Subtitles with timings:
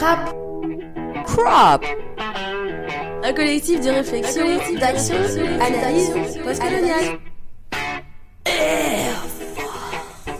[0.00, 0.34] CRAP
[1.26, 1.84] Crop
[3.22, 4.46] Un collectif de réflexion,
[4.80, 5.14] d'action,
[5.58, 6.10] d'analyse
[6.42, 7.18] postcoloniale.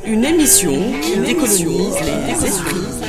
[0.07, 3.01] Une émission qui décolonise les esprits.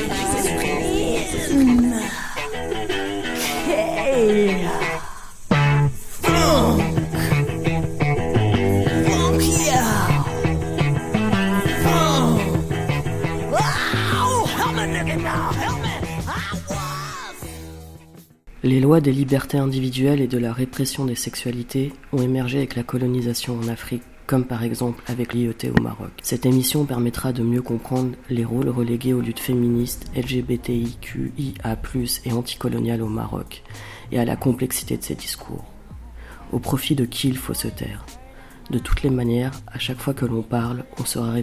[18.71, 22.83] Les lois des libertés individuelles et de la répression des sexualités ont émergé avec la
[22.83, 26.11] colonisation en Afrique, comme par exemple avec l'IET au Maroc.
[26.23, 31.77] Cette émission permettra de mieux comprendre les rôles relégués aux luttes féministes, LGBTIQIA+,
[32.23, 33.61] et anticoloniales au Maroc,
[34.13, 35.65] et à la complexité de ces discours.
[36.53, 38.05] Au profit de qui il faut se taire?
[38.69, 41.33] De toutes les manières, à chaque fois que l'on parle, on sera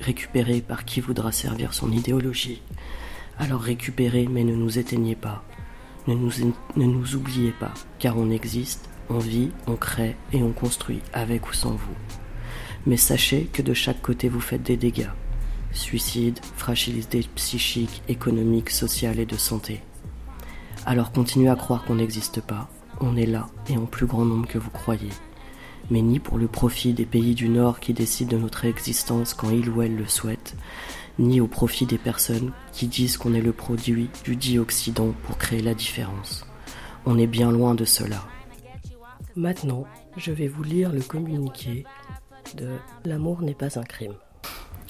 [0.00, 2.60] récupéré par qui voudra servir son idéologie.
[3.38, 5.44] Alors récupérez, mais ne nous éteignez pas.
[6.08, 11.48] Ne nous, oubliez pas, car on existe, on vit, on crée et on construit avec
[11.48, 11.94] ou sans vous.
[12.86, 15.10] Mais sachez que de chaque côté vous faites des dégâts.
[15.70, 19.80] Suicide, fragilité psychique, économique, sociale et de santé.
[20.84, 22.68] Alors continuez à croire qu'on n'existe pas.
[23.00, 25.10] On est là et en plus grand nombre que vous croyez.
[25.90, 29.50] Mais ni pour le profit des pays du Nord qui décident de notre existence quand
[29.50, 30.56] ils ou elles le souhaitent,
[31.18, 35.38] ni au profit des personnes qui disent qu'on est le produit du dit Occident pour
[35.38, 36.46] créer la différence.
[37.04, 38.22] On est bien loin de cela.
[39.34, 39.84] Maintenant,
[40.16, 41.84] je vais vous lire le communiqué
[42.56, 42.68] de
[43.04, 44.14] L'amour n'est pas un crime.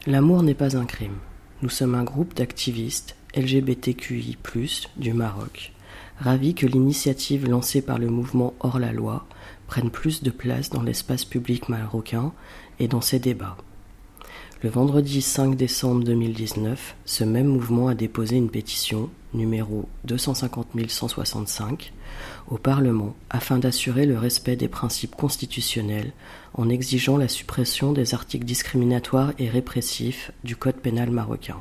[0.06, 1.18] L'amour n'est pas un crime.
[1.62, 4.36] Nous sommes un groupe d'activistes LGBTQI,
[4.96, 5.72] du Maroc,
[6.18, 9.26] ravis que l'initiative lancée par le mouvement Hors la loi
[9.68, 12.32] prenne plus de place dans l'espace public marocain
[12.78, 13.56] et dans ses débats.
[14.62, 21.92] Le vendredi 5 décembre 2019, ce même mouvement a déposé une pétition, numéro 250 165,
[22.48, 26.12] au Parlement afin d'assurer le respect des principes constitutionnels
[26.54, 31.56] en exigeant la suppression des articles discriminatoires et répressifs du Code pénal marocain.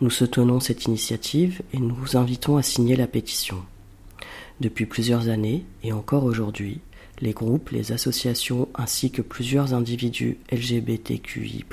[0.00, 3.58] Nous soutenons cette initiative et nous vous invitons à signer la pétition.
[4.58, 6.80] Depuis plusieurs années, et encore aujourd'hui,
[7.20, 11.64] les groupes, les associations ainsi que plusieurs individus LGBTQI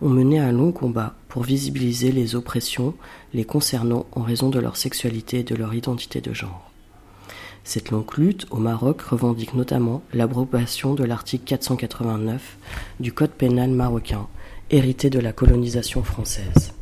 [0.00, 2.94] ont mené un long combat pour visibiliser les oppressions
[3.34, 6.70] les concernant en raison de leur sexualité et de leur identité de genre.
[7.64, 12.56] Cette longue lutte au Maroc revendique notamment l'abrogation de l'article 489
[12.98, 14.26] du Code pénal marocain,
[14.70, 16.72] hérité de la colonisation française.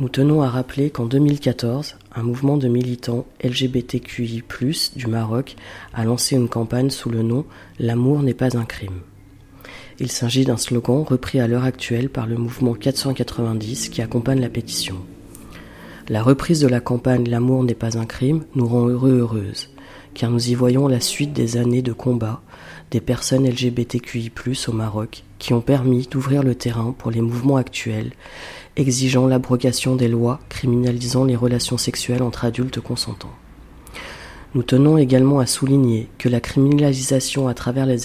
[0.00, 4.42] Nous tenons à rappeler qu'en 2014, un mouvement de militants LGBTQI+,
[4.96, 5.56] du Maroc
[5.92, 7.44] a lancé une campagne sous le nom
[7.78, 9.02] L'amour n'est pas un crime.
[9.98, 14.48] Il s'agit d'un slogan repris à l'heure actuelle par le mouvement 490 qui accompagne la
[14.48, 14.96] pétition.
[16.08, 19.68] La reprise de la campagne L'amour n'est pas un crime nous rend heureux heureuses,
[20.14, 22.40] car nous y voyons la suite des années de combat
[22.90, 24.32] des personnes LGBTQI+,
[24.66, 28.12] au Maroc, qui ont permis d'ouvrir le terrain pour les mouvements actuels
[28.76, 33.34] exigeant l'abrogation des lois criminalisant les relations sexuelles entre adultes consentants.
[34.54, 37.98] Nous tenons également à souligner que la criminalisation à travers les,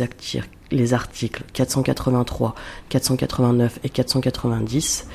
[0.72, 2.54] les articles 483,
[2.90, 5.08] 489 et 490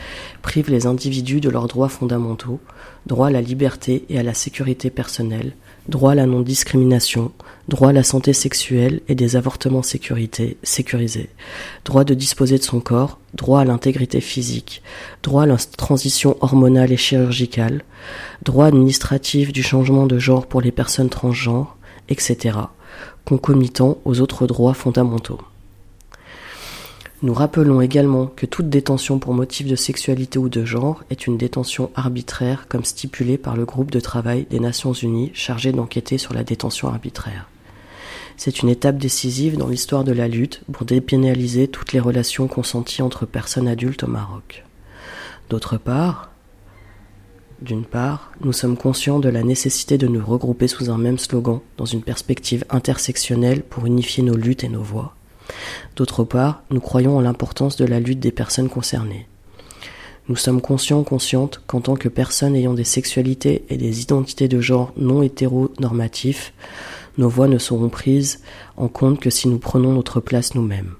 [0.43, 2.59] prive les individus de leurs droits fondamentaux,
[3.06, 5.55] droit à la liberté et à la sécurité personnelle,
[5.91, 7.33] droit à la non-discrimination,
[7.69, 11.31] droit à la santé sexuelle et des avortements sécurisés,
[11.84, 14.83] droit de disposer de son corps, droit à l'intégrité physique,
[15.23, 17.83] droit à la transition hormonale et chirurgicale,
[18.43, 21.77] droit administratif du changement de genre pour les personnes transgenres,
[22.09, 22.56] etc.,
[23.25, 25.41] concomitant aux autres droits fondamentaux.
[27.22, 31.36] Nous rappelons également que toute détention pour motif de sexualité ou de genre est une
[31.36, 36.32] détention arbitraire comme stipulé par le groupe de travail des Nations Unies chargé d'enquêter sur
[36.32, 37.50] la détention arbitraire.
[38.38, 43.03] C'est une étape décisive dans l'histoire de la lutte pour dépénaliser toutes les relations consenties
[43.03, 44.64] entre personnes adultes au Maroc.
[45.50, 46.31] D'autre part,
[47.61, 51.61] d'une part, nous sommes conscients de la nécessité de nous regrouper sous un même slogan
[51.76, 55.14] dans une perspective intersectionnelle pour unifier nos luttes et nos voix.
[55.97, 59.26] D'autre part, nous croyons en l'importance de la lutte des personnes concernées.
[60.29, 64.61] Nous sommes conscients, conscientes qu'en tant que personnes ayant des sexualités et des identités de
[64.61, 66.52] genre non hétéronormatifs,
[67.19, 68.41] nos voix ne seront prises
[68.76, 70.94] en compte que si nous prenons notre place nous-mêmes,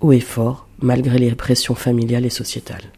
[0.00, 2.92] haut et fort, malgré les pressions familiales et sociétales.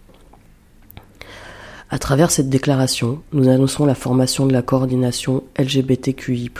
[1.91, 6.51] À travers cette déclaration, nous annonçons la formation de la coordination LGBTQI+,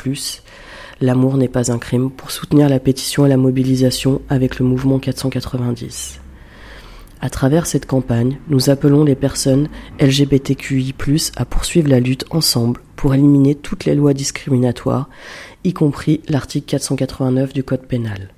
[1.01, 4.99] L'amour n'est pas un crime pour soutenir la pétition et la mobilisation avec le mouvement
[4.99, 6.19] 490.
[7.21, 9.69] À travers cette campagne, nous appelons les personnes
[10.01, 10.95] LGBTQI+
[11.37, 15.09] à poursuivre la lutte ensemble pour éliminer toutes les lois discriminatoires,
[15.63, 18.31] y compris l'article 489 du Code pénal.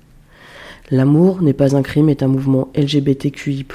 [0.91, 3.65] L'amour n'est pas un crime est un mouvement LGBTQI+,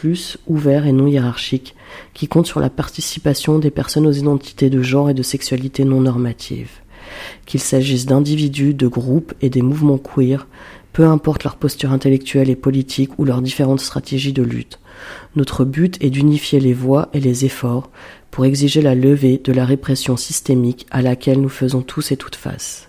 [0.47, 1.75] ouvert et non hiérarchique,
[2.15, 6.03] qui compte sur la participation des personnes aux identités de genre et de sexualité non
[6.03, 6.83] normatives.
[7.47, 10.47] Qu'il s'agisse d'individus, de groupes et des mouvements queer,
[10.93, 14.79] peu importe leur posture intellectuelle et politique ou leurs différentes stratégies de lutte.
[15.35, 17.91] Notre but est d'unifier les voix et les efforts
[18.31, 22.37] pour exiger la levée de la répression systémique à laquelle nous faisons tous et toutes
[22.37, 22.89] face.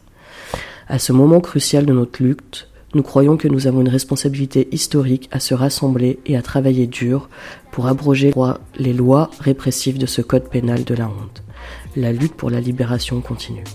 [0.88, 5.28] À ce moment crucial de notre lutte, nous croyons que nous avons une responsabilité historique
[5.32, 7.30] à se rassembler et à travailler dur
[7.72, 8.34] pour abroger
[8.80, 11.44] les lois répressives de ce code pénal de la honte.
[11.98, 13.66] La lutte pour la libération continue.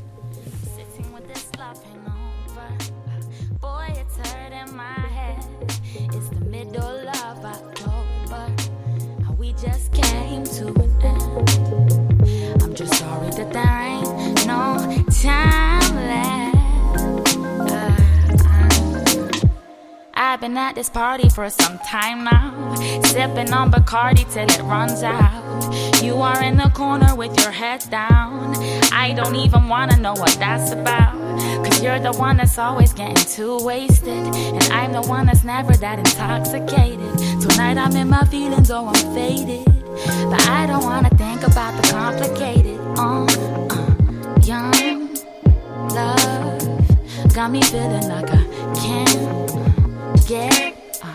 [20.33, 25.03] I've been at this party for some time now, sipping on Bacardi till it runs
[25.03, 26.03] out.
[26.03, 28.57] You are in the corner with your head down.
[28.91, 31.13] I don't even wanna know what that's about.
[31.67, 34.09] Cause you're the one that's always getting too wasted.
[34.35, 37.13] And I'm the one that's never that intoxicated.
[37.43, 39.67] Tonight I'm in my feelings, oh, I'm faded.
[40.31, 42.81] But I don't wanna think about the complicated.
[42.97, 43.27] Uh,
[43.69, 45.15] uh, young
[45.91, 49.52] love got me feeling like I can't
[50.33, 51.13] get uh,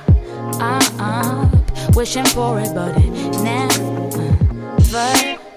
[0.61, 3.09] uh, up, wishing for it, but it
[3.41, 5.09] never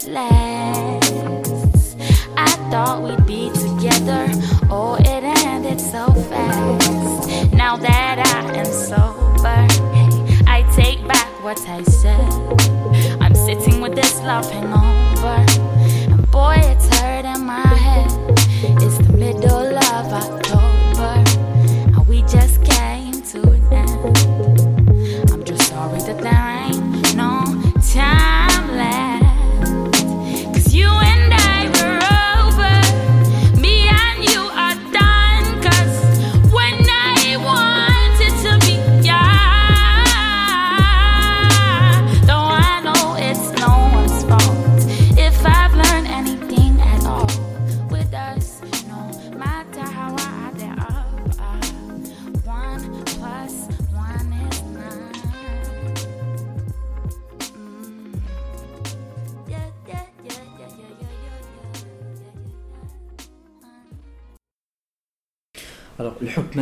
[0.08, 1.12] lasts.
[2.38, 4.28] I thought we'd be together,
[4.70, 7.52] oh, it ended so fast.
[7.52, 9.60] Now that I am sober,
[9.92, 10.08] hey,
[10.46, 12.32] I take back what I said.
[13.20, 15.44] I'm sitting with this love hangover,
[16.10, 18.10] and boy, it's hurting my head.
[18.82, 20.49] It's the middle of October,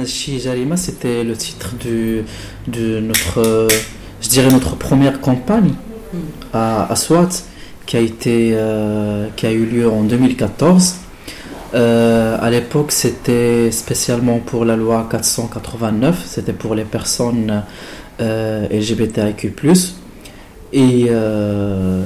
[0.05, 3.69] Jarima, c'était le titre de notre, euh,
[4.21, 5.73] je dirais notre première campagne
[6.53, 7.29] à, Swat,
[7.87, 10.97] qui a, été, euh, qui a eu lieu en 2014.
[11.75, 17.63] Euh, à l'époque, c'était spécialement pour la loi 489, c'était pour les personnes
[18.21, 19.53] euh, LGBTIQ+.
[20.73, 21.11] Et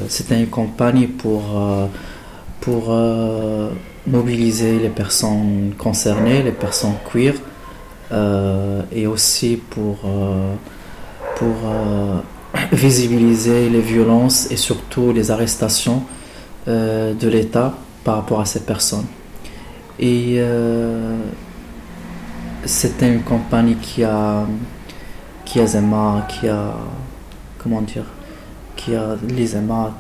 [0.09, 1.43] c'était une campagne pour,
[2.61, 2.97] pour
[4.07, 7.35] mobiliser les personnes concernées, les personnes queer,
[8.92, 10.54] et aussi pour, euh,
[11.38, 12.20] pour euh,
[12.72, 16.04] visibiliser les violences et surtout les arrestations
[16.68, 17.74] euh, de l'État
[18.04, 19.06] par rapport à ces personnes.
[20.00, 21.18] Et euh,
[22.66, 24.46] c'était une campagne qui a,
[25.46, 26.74] qui a zema, qui a,
[27.62, 28.06] comment dire,
[28.76, 29.94] qui a les zema,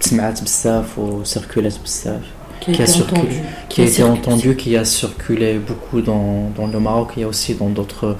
[0.00, 2.22] سمعت بزاف وcirculait بزاف
[2.61, 3.41] qui a qui a été circulé, entendu.
[3.69, 4.19] qui a été circulé.
[4.19, 8.15] entendu, qui a circulé beaucoup dans, dans le Maroc et aussi dans d'autres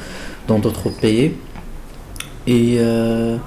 [0.47, 1.33] dans d'autres pays.
[2.47, 3.37] Et, euh,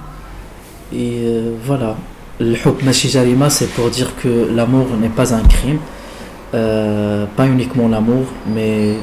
[0.93, 1.97] et euh, voilà,
[2.39, 2.55] le
[2.93, 5.79] jarima, c'est pour dire que l'amour n'est pas un crime,
[6.53, 8.95] Euh, pas uniquement l'amour, mais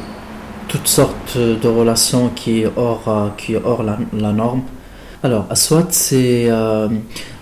[0.68, 4.62] toutes sortes de relations qui est hors, qui est hors la, la norme.
[5.22, 6.88] Alors, Aswat, c'est euh,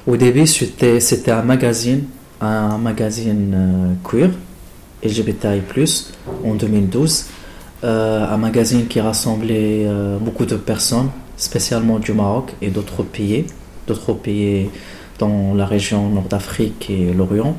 [0.06, 2.04] au début c'était un magazine,
[2.40, 4.30] un magazine euh, queer,
[5.04, 5.62] LGBTI+,
[6.44, 7.26] en 2012.
[7.82, 13.46] Euh, un magazine qui rassemblait euh, beaucoup de personnes, spécialement du Maroc et d'autres pays,
[13.86, 14.68] d'autres pays
[15.18, 17.56] dans la région Nord d'Afrique et l'Orient.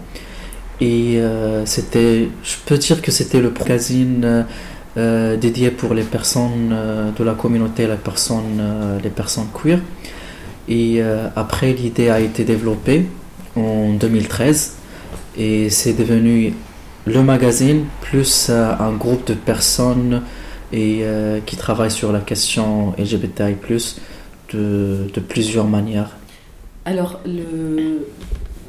[0.84, 1.22] Et
[1.66, 4.48] c'était, je peux dire que c'était le magazine
[4.96, 6.76] dédié pour les personnes
[7.16, 8.60] de la communauté, les personnes,
[9.04, 9.78] les personnes queer.
[10.68, 11.00] Et
[11.36, 13.06] après, l'idée a été développée
[13.56, 14.78] en 2013
[15.38, 16.54] et c'est devenu
[17.06, 20.24] le magazine plus euh, un groupe de personnes
[20.72, 23.56] et, euh, qui travaillent sur la question LGBTI+,
[24.54, 26.18] de, de plusieurs manières.
[26.86, 28.06] Alors, le,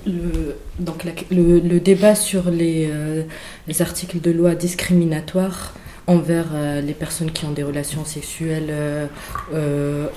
[0.06, 3.22] le, donc le, le, débat sur les, euh,
[3.66, 5.74] les, articles de loi discriminatoires
[6.06, 6.46] envers
[6.84, 8.74] les personnes qui ont des relations sexuelles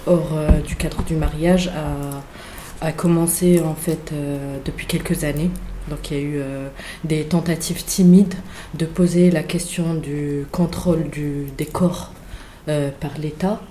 [0.08, 0.32] hors
[0.66, 2.24] du cadre du mariage a,
[2.82, 4.14] a commencé en fait
[4.66, 5.50] depuis quelques années.
[5.90, 6.40] Donc il y a eu
[7.04, 8.36] des tentatives timides
[8.74, 12.12] de poser la question du contrôle du, des corps
[12.66, 13.62] par l'État,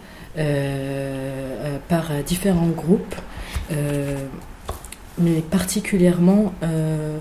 [1.89, 3.17] par différents groupes
[5.19, 7.19] mais particulièrement euh,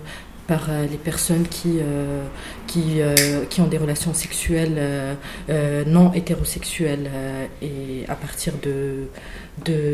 [0.47, 2.23] par euh, les personnes qui, euh,
[2.67, 3.01] qui,
[3.49, 5.17] qui, ont des relations sexuelles
[5.87, 7.09] non hétérosexuelles
[7.61, 9.07] et à partir de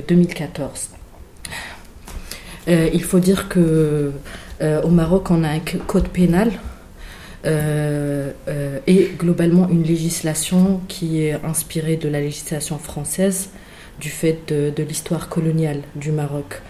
[0.08, 0.99] 2014.
[2.70, 4.12] Il faut dire que
[4.62, 6.52] au Maroc, on a un code pénal
[7.46, 13.50] et globalement une législation qui est inspirée de la législation française
[14.00, 16.62] du fait de, l'histoire coloniale du Maroc.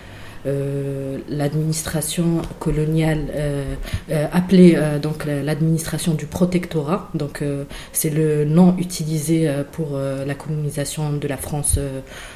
[0.45, 3.75] Euh, l'administration coloniale euh,
[4.09, 7.09] euh, appelée donc l'administration du protectorat.
[7.13, 7.43] Donc
[7.91, 11.79] c'est le nom utilisé pour la colonisation de la France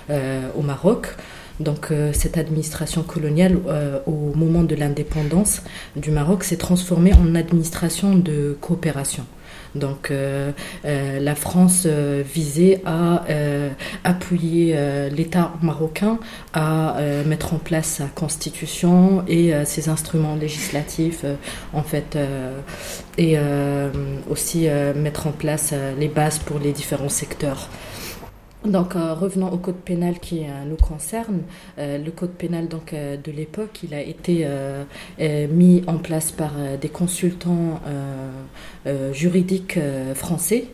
[0.10, 1.15] au Maroc.
[1.60, 3.57] Donc cette administration coloniale,
[4.05, 5.62] au moment de l'indépendance
[5.95, 9.25] du Maroc, s'est transformée en administration de coopération.
[9.75, 10.51] Donc euh,
[10.86, 13.24] euh, la France euh, visait à
[14.03, 14.75] appuyer
[15.10, 16.19] l'État marocain
[16.53, 21.25] à mettre en place sa constitution et ses instruments législatifs
[21.74, 22.17] en fait
[23.17, 23.38] et
[24.29, 27.69] aussi mettre en place les bases pour les différents secteurs.
[28.65, 31.41] Donc euh, revenons au code pénal qui euh, nous concerne.
[31.77, 34.48] Euh, le code pénal donc de l'époque, il a été
[35.50, 37.79] mis en place par des consultants
[39.12, 39.79] juridiques
[40.15, 40.67] français.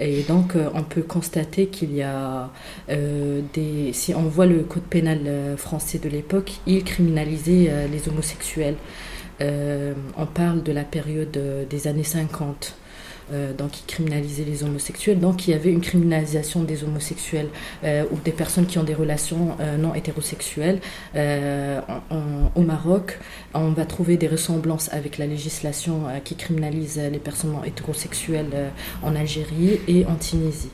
[0.00, 2.50] Et donc, on peut constater qu'il y a
[2.88, 3.92] des.
[3.92, 8.76] Si on voit le code pénal français de l'époque, il criminalisait les homosexuels.
[9.40, 12.76] on parle de la période des années 50.
[13.32, 15.18] Euh, donc qui criminalisait les homosexuels.
[15.18, 17.48] Donc il y avait une criminalisation des homosexuels
[17.84, 20.80] euh, ou des personnes qui ont des relations euh, non hétérosexuelles.
[21.14, 23.18] au Maroc,
[23.54, 28.70] on va trouver des ressemblances avec la législation qui criminalise les personnes non hétérosexuelles
[29.02, 30.70] en Algérie et en Tunisie.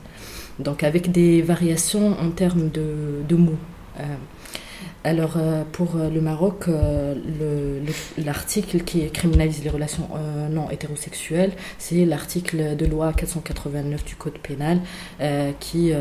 [0.59, 3.59] Donc avec des variations en termes de, de mots.
[5.09, 7.15] Alors, euh, pour euh, le Maroc, euh,
[8.23, 10.07] l'article qui criminalise les relations
[10.51, 14.81] non hétérosexuelles, c'est l'article de loi 489 du Code pénal
[15.59, 15.93] qui,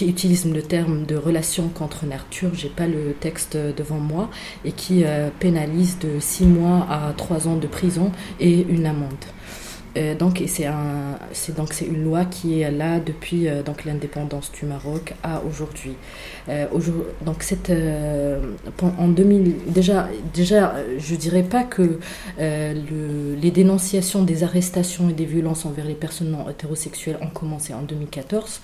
[0.00, 4.30] utilise le terme de relation contre nature, j'ai pas le texte devant moi,
[4.64, 5.04] et qui
[5.38, 9.26] pénalise de 6 mois à 3 ans de prison et une amende.
[9.96, 15.42] Euh, donc c'est une loi qui est là depuis euh, donc l'indépendance du Maroc à
[15.42, 15.94] aujourd'hui.
[16.48, 16.66] Euh,
[17.24, 17.72] donc cette
[18.82, 21.98] en 2000 déjà déjà je dirais pas que
[22.38, 27.74] le, les dénonciations des arrestations et des violences envers les personnes non hétérosexuelles ont commencé
[27.74, 28.60] en 2014.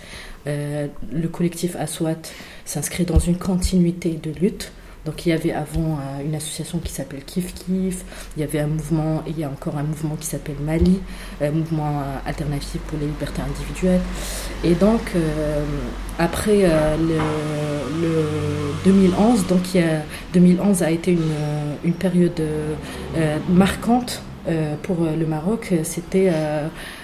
[0.46, 2.30] le collectif Aswat
[2.64, 4.72] s'inscrit dans une continuité de lutte
[5.06, 8.04] donc il y avait avant euh, une association qui s'appelle Kif Kif,
[8.36, 11.00] il y avait un mouvement, et il y a encore un mouvement qui s'appelle Mali,
[11.40, 14.00] un mouvement euh, alternatif pour les libertés individuelles.
[14.64, 15.64] Et donc euh,
[16.18, 16.64] après
[16.98, 17.18] le,
[18.84, 20.02] 2011, donc a,
[20.34, 22.42] 2011 a été une, période
[23.48, 24.22] marquante
[24.82, 25.72] pour le Maroc.
[25.82, 26.32] C'était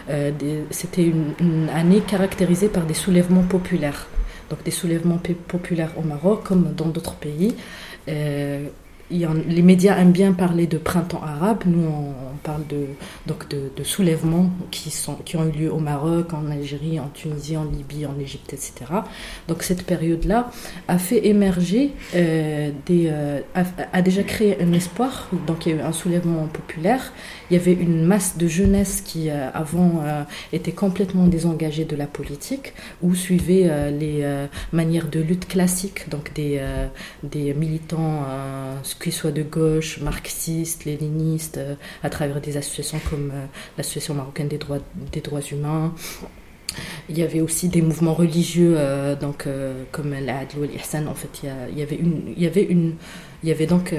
[0.08, 4.08] une année caractérisée par des soulèvements populaires
[4.52, 7.54] donc des soulèvements populaires au Maroc comme dans d'autres pays.
[8.08, 8.68] Euh,
[9.10, 11.64] les médias aiment bien parler de printemps arabe.
[11.66, 12.86] Nous, on, parle de,
[13.26, 17.56] donc de, soulèvements qui, sont, qui ont eu lieu au Maroc, en Algérie, en Tunisie,
[17.56, 18.72] en Libye, en Égypte, etc.
[19.46, 20.50] Donc cette période-là
[20.88, 25.28] a fait émerger, euh, des, euh, a, déjà créé un espoir.
[25.46, 27.12] Donc un soulèvement populaire.
[27.50, 30.02] Il y avait une masse de jeunesse qui, euh, avant,
[30.52, 32.72] était complètement désengagée de la politique
[33.02, 36.60] ou suivait les manières de lutte classiques, donc des,
[37.22, 38.24] des militants
[39.00, 43.46] qu'ils soient de gauche, marxistes, léninistes, euh, à travers des associations comme euh,
[43.76, 44.78] l'Association marocaine des droits,
[45.12, 45.94] des droits humains.
[47.10, 49.46] Il y avait aussi des mouvements religieux, euh, donc
[49.90, 51.06] comme l'Adl ou l'Ihsan.
[51.06, 52.94] En fait, il y, avait une, il y avait une,
[53.42, 53.94] il y avait donc,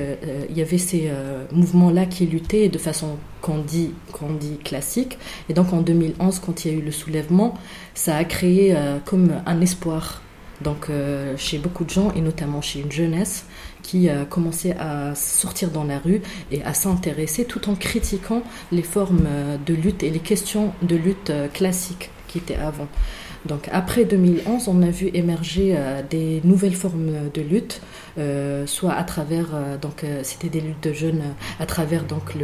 [0.50, 1.12] il y avait ces
[1.52, 5.18] mouvements-là qui luttaient de façon qu'on dit, qu'on dit classique.
[5.50, 7.58] Et donc en 2011, quand il y a eu le soulèvement,
[7.94, 10.22] ça a créé comme un espoir.
[10.62, 10.88] Donc
[11.36, 13.46] chez beaucoup de gens et notamment chez une jeunesse
[13.82, 16.22] qui a commencé à sortir dans la rue
[16.52, 19.28] et à s'intéresser tout en critiquant les formes
[19.66, 22.88] de lutte et les questions de lutte classiques qui étaient avant.
[23.46, 27.82] Donc après 2011, on a vu émerger euh, des nouvelles formes de lutte,
[28.18, 31.24] euh, soit à travers, euh, donc c'était des luttes de jeunes
[31.60, 32.36] à travers donc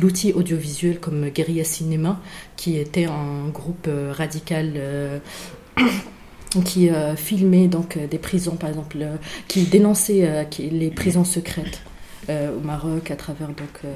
[0.00, 2.20] l'outil audiovisuel comme Guerilla Cinéma,
[2.56, 4.72] qui était un groupe radical.
[6.64, 8.98] qui filmait donc des prisons par exemple
[9.46, 11.80] qui dénonçait les prisons secrètes
[12.56, 13.94] au Maroc à travers donc euh,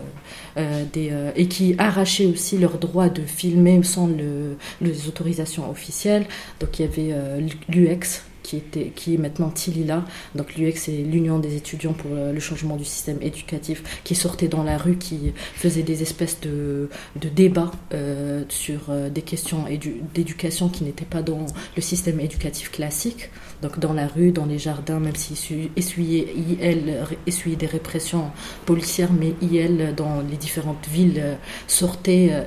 [0.57, 5.69] euh, des euh, et qui arrachaient aussi leur droit de filmer sans le, les autorisations
[5.71, 6.27] officielles.
[6.61, 10.05] Donc il y avait euh, l'UX qui était qui est maintenant Tilila.
[10.37, 14.47] Donc l'UX c'est l'Union des étudiants pour euh, le changement du système éducatif qui sortait
[14.47, 16.89] dans la rue qui faisait des espèces de,
[17.21, 22.21] de débats euh, sur euh, des questions édu- d'éducation qui n'étaient pas dans le système
[22.21, 23.31] éducatif classique.
[23.63, 28.27] Donc dans la rue, dans les jardins, même s'ils essu- essuyaient, IL essuyaient des répressions
[28.67, 31.35] policières, mais IL dans les différentes villes euh,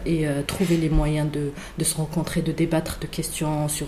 [0.06, 3.88] et trouvaient les moyens de, de se rencontrer, de débattre de questions sur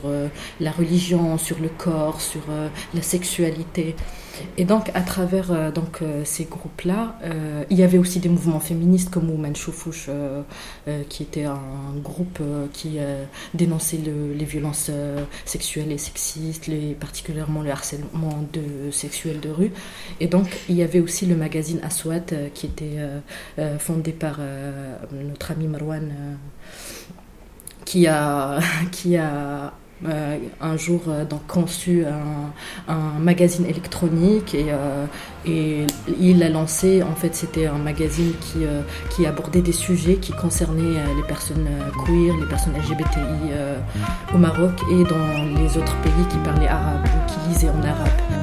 [0.59, 3.95] la religion, sur le corps, sur euh, la sexualité.
[4.57, 7.15] Et donc, à travers euh, donc, euh, ces groupes-là,
[7.69, 10.09] il y avait aussi des mouvements féministes comme Women Choufouche,
[11.09, 11.59] qui était un
[12.01, 12.39] groupe
[12.73, 12.97] qui
[13.53, 14.89] dénonçait le- les violences
[15.45, 18.45] sexuelles et sexistes, les, particulièrement le harcèlement
[18.91, 19.71] sexuel de rue.
[20.19, 22.97] Et donc, il y avait aussi le magazine Aswat, qui était
[23.79, 24.39] fondé par
[25.11, 26.37] notre ami Marwan,
[27.85, 28.59] qui a,
[28.91, 29.73] qui a
[30.07, 32.05] euh, un jour euh, donc conçu
[32.87, 35.05] un, magazine électronique et, euh,
[35.45, 35.85] et
[36.19, 37.03] il l'a lancé.
[37.03, 41.67] En fait, c'était un magazine qui, euh, qui abordait des sujets qui concernaient les personnes
[42.05, 43.53] queer, les personnes LGBTI
[44.33, 48.38] au Maroc et dans les autres pays qui parlaient arabe ou qui lisaient en arabe.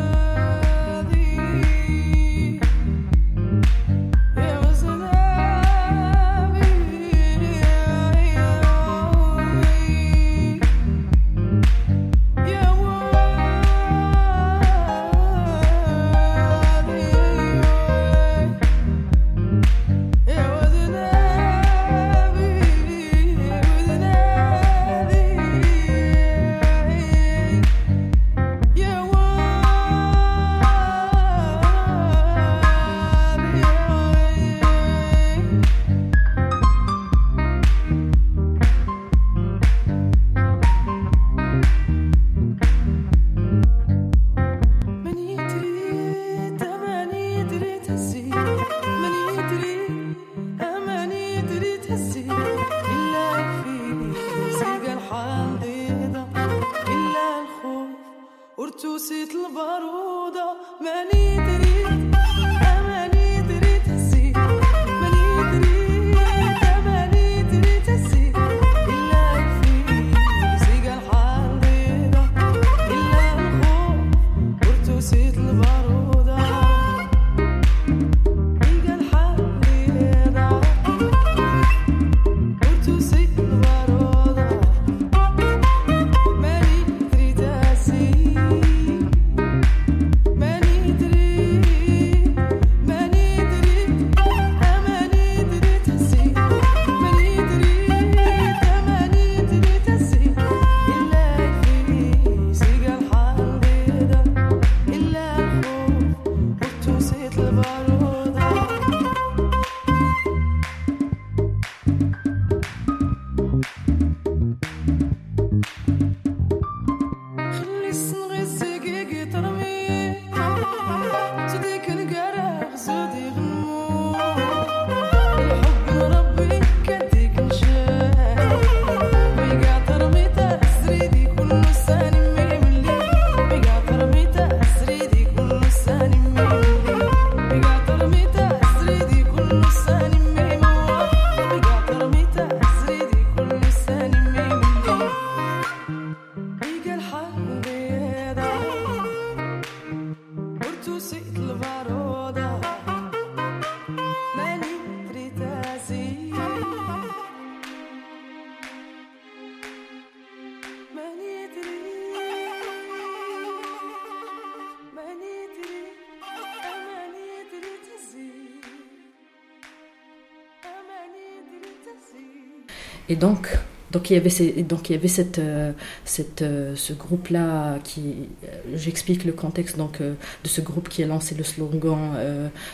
[173.08, 173.56] Et donc,
[173.92, 175.72] donc il y avait, donc il y avait cette, euh,
[176.04, 178.00] cette, euh, ce groupe-là qui,
[178.44, 180.16] euh, j'explique le contexte donc de
[180.48, 181.96] ce groupe qui a lancé le slogan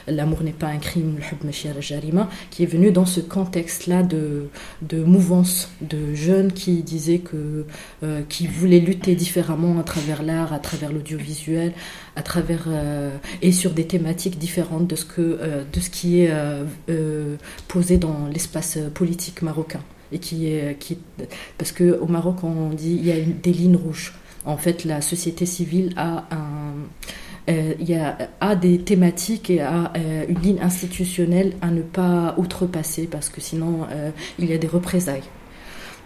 [0.07, 4.49] l'amour n'est pas un crime, le jarima, qui est venu dans ce contexte-là de,
[4.83, 7.67] de mouvance de jeunes qui disaient que,
[8.29, 11.73] qui voulaient lutter différemment à travers l'art, à travers l'audiovisuel,
[12.17, 12.69] à travers
[13.43, 15.39] et sur des thématiques différentes de ce que,
[15.73, 16.33] de ce qui est
[17.69, 19.81] posé dans l'espace politique marocain
[20.13, 20.99] et qui est qui
[21.59, 24.13] parce que au Maroc on dit il y a des lignes rouges.
[24.45, 26.75] En fait, la société civile a un
[27.49, 32.35] euh, y a, a des thématiques et a euh, une ligne institutionnelle à ne pas
[32.39, 35.25] outrepasser parce que sinon euh, il y a des représailles.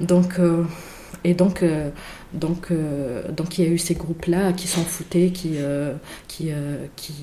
[0.00, 0.64] Donc euh,
[1.24, 1.90] et donc euh,
[2.32, 5.94] donc euh, donc il y a eu ces groupes là qui s'en foutaient, qui euh,
[6.42, 7.14] euh, qui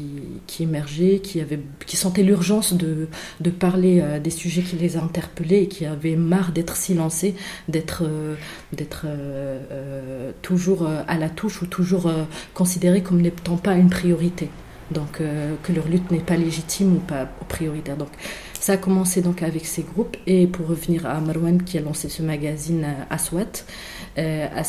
[0.47, 3.07] qui émergeaient, qui avaient qui sentaient l'urgence de
[3.39, 7.35] de parler des sujets qui les interpellaient et qui avaient marre d'être silencés,
[7.67, 8.03] d'être
[8.71, 9.05] d'être
[10.41, 12.11] toujours à la touche ou toujours
[12.53, 14.49] considérés comme n'étant pas une priorité.
[14.91, 15.21] Donc
[15.63, 17.97] que leur lutte n'est pas légitime ou pas prioritaire.
[17.97, 18.09] Donc
[18.63, 22.07] ça a commencé donc avec ces groupes et pour revenir à Marwan qui a lancé
[22.07, 23.65] ce magazine euh, Aswat,
[24.17, 24.63] euh, à,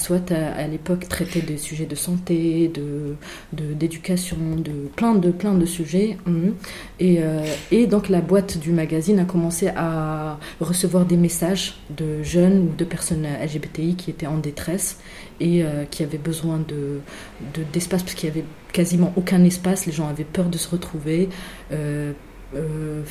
[0.63, 3.17] à l'époque traitait des sujets de santé, de
[3.53, 6.17] de- d'éducation, de, plein de plein de sujets.
[6.27, 6.55] mhm.
[7.01, 12.23] Et, euh, et donc la boîte du magazine a commencé à recevoir des messages de
[12.23, 14.99] jeunes ou de personnes LGBTI qui étaient en détresse
[15.41, 17.01] et euh, qui avaient besoin de
[17.55, 20.69] de- d'espace parce qu'il y avait quasiment aucun espace, les gens avaient peur de se
[20.69, 21.29] retrouver.
[22.57, 23.03] Euh,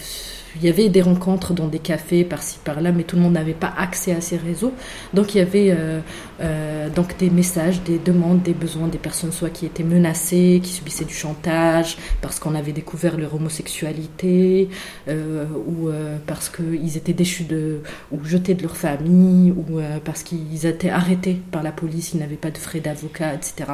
[0.56, 3.56] il y avait des rencontres dans des cafés par-ci par-là, mais tout le monde n'avait
[3.56, 4.72] pas accès à ces réseaux.
[5.12, 6.00] Donc il y avait euh,
[6.42, 10.70] euh, donc des messages, des demandes, des besoins des personnes soit qui étaient menacées, qui
[10.72, 14.70] subissaient du chantage parce qu'on avait découvert leur homosexualité,
[15.08, 15.90] ou
[16.28, 21.42] parce qu'ils étaient déchus de ou jetés de leur famille, ou parce qu'ils étaient arrêtés
[21.52, 23.72] par la police, ils n'avaient pas de frais d'avocat, etc.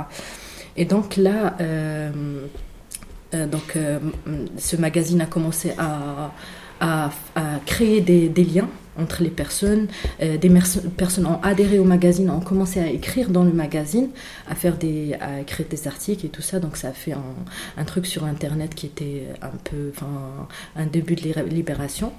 [0.78, 1.58] Et donc là,
[3.34, 4.00] donc, euh,
[4.58, 6.32] ce magazine a commencé à,
[7.66, 9.88] créer des, liens entre les personnes.
[10.22, 10.50] Euh, des
[10.98, 14.10] personnes ont adhéré au magazine, ont commencé à écrire dans le magazine,
[14.48, 16.60] à faire des, à écrire des articles et tout ça.
[16.60, 17.24] Donc ça a fait un,
[17.78, 19.92] un truc sur Internet qui était un peu,
[20.76, 22.14] un début de libération.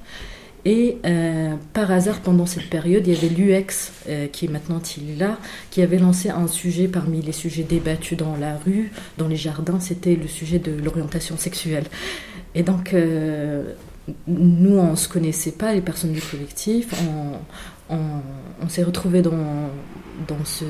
[0.65, 4.79] Et euh, par hasard, pendant cette période, il y avait l'UX, euh, qui est maintenant
[4.79, 5.39] Tilila,
[5.71, 9.81] qui avait lancé un sujet parmi les sujets débattus dans la rue, dans les jardins,
[9.81, 11.85] c'était le sujet de l'orientation sexuelle.
[12.55, 13.73] Et donc, euh,
[14.27, 17.33] nous, on ne se connaissait pas, les personnes du collectif, on,
[17.91, 19.33] on, s'est retrouvés dans,
[20.29, 20.65] dans, ce,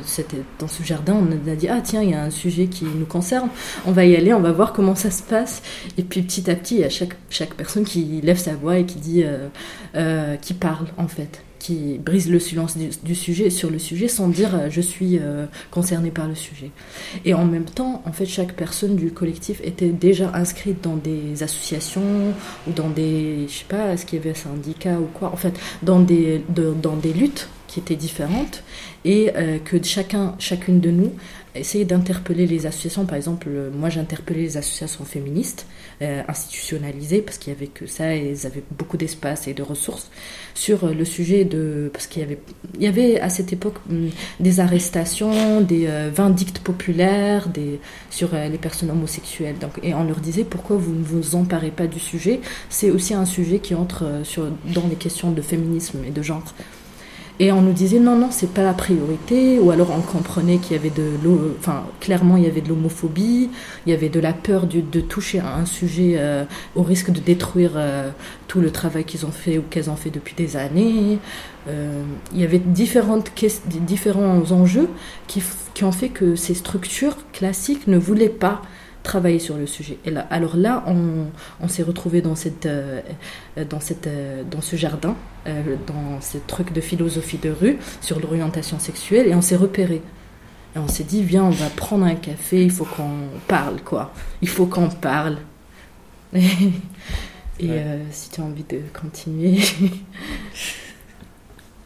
[0.59, 3.07] dans ce jardin, on a dit, ah tiens, il y a un sujet qui nous
[3.07, 3.49] concerne,
[3.87, 5.63] on va y aller, on va voir comment ça se passe.
[5.99, 8.79] Et puis petit à petit, il y a chaque, chaque personne qui lève sa voix
[8.79, 9.49] et qui dit, euh,
[9.97, 14.27] euh, qui parle en fait, qui brise le silence du, sujet sur le sujet sans
[14.29, 16.71] dire euh, je suis euh, concerné par le sujet.
[17.25, 21.43] Et en même temps, en fait, chaque personne du collectif était déjà inscrite dans des
[21.45, 22.33] associations
[22.67, 25.37] ou dans des, je sais pas, est-ce qu'il y avait un syndicat ou quoi, en
[25.37, 28.65] fait, dans des, de- dans des luttes qui étaient différentes
[29.05, 31.13] et euh, que chacun, chacune de nous
[31.55, 33.07] essayait d'interpeller les associations.
[33.07, 35.67] Par exemple, euh, moi j'interpellais les associations féministes
[36.03, 40.11] euh, parce qu'il y avait que ça et elles avaient beaucoup d'espace et de ressources
[40.55, 42.39] sur euh, le sujet de parce qu'il y avait
[42.77, 44.11] il y avait à cette époque hum,
[44.41, 49.57] des arrestations, des euh, vindictes populaires, des sur euh, les personnes homosexuelles.
[49.59, 52.41] Donc et on leur disait pourquoi vous ne vous emparez pas du sujet?
[52.69, 56.23] C'est aussi un sujet qui entre euh, sur dans les questions de féminisme et de
[56.23, 56.45] genre.
[57.43, 59.59] Et on nous disait non, non, c'est pas la priorité.
[59.59, 61.57] Ou alors on comprenait qu'il y avait de l'eau,
[61.99, 63.49] clairement, il y avait de l'homophobie,
[63.87, 66.45] il y avait de la peur de toucher à un sujet euh,
[66.77, 68.11] au risque de détruire euh,
[68.47, 71.19] tout le travail qu'ils ont fait ou qu'elles ont fait depuis des années.
[71.69, 72.03] Euh,
[72.35, 73.33] il y avait différentes
[73.87, 74.91] différents enjeux
[75.27, 78.61] qui, qui ont fait que ces structures classiques ne voulaient pas
[79.03, 79.99] travailler sur le sujet.
[80.05, 81.27] Et là, alors là, on,
[81.61, 83.01] on s'est retrouvé dans cette, euh,
[83.69, 88.21] dans cette, euh, dans ce jardin, euh, dans ce truc de philosophie de rue sur
[88.21, 90.03] l'orientation sexuelle, et on s'est repéré.
[90.77, 94.13] Et on s'est dit, viens, on va prendre un café, il faut qu'on parle, quoi.
[94.43, 95.39] Il faut qu'on parle.
[96.33, 97.69] et
[98.13, 99.59] si tu as envie de continuer.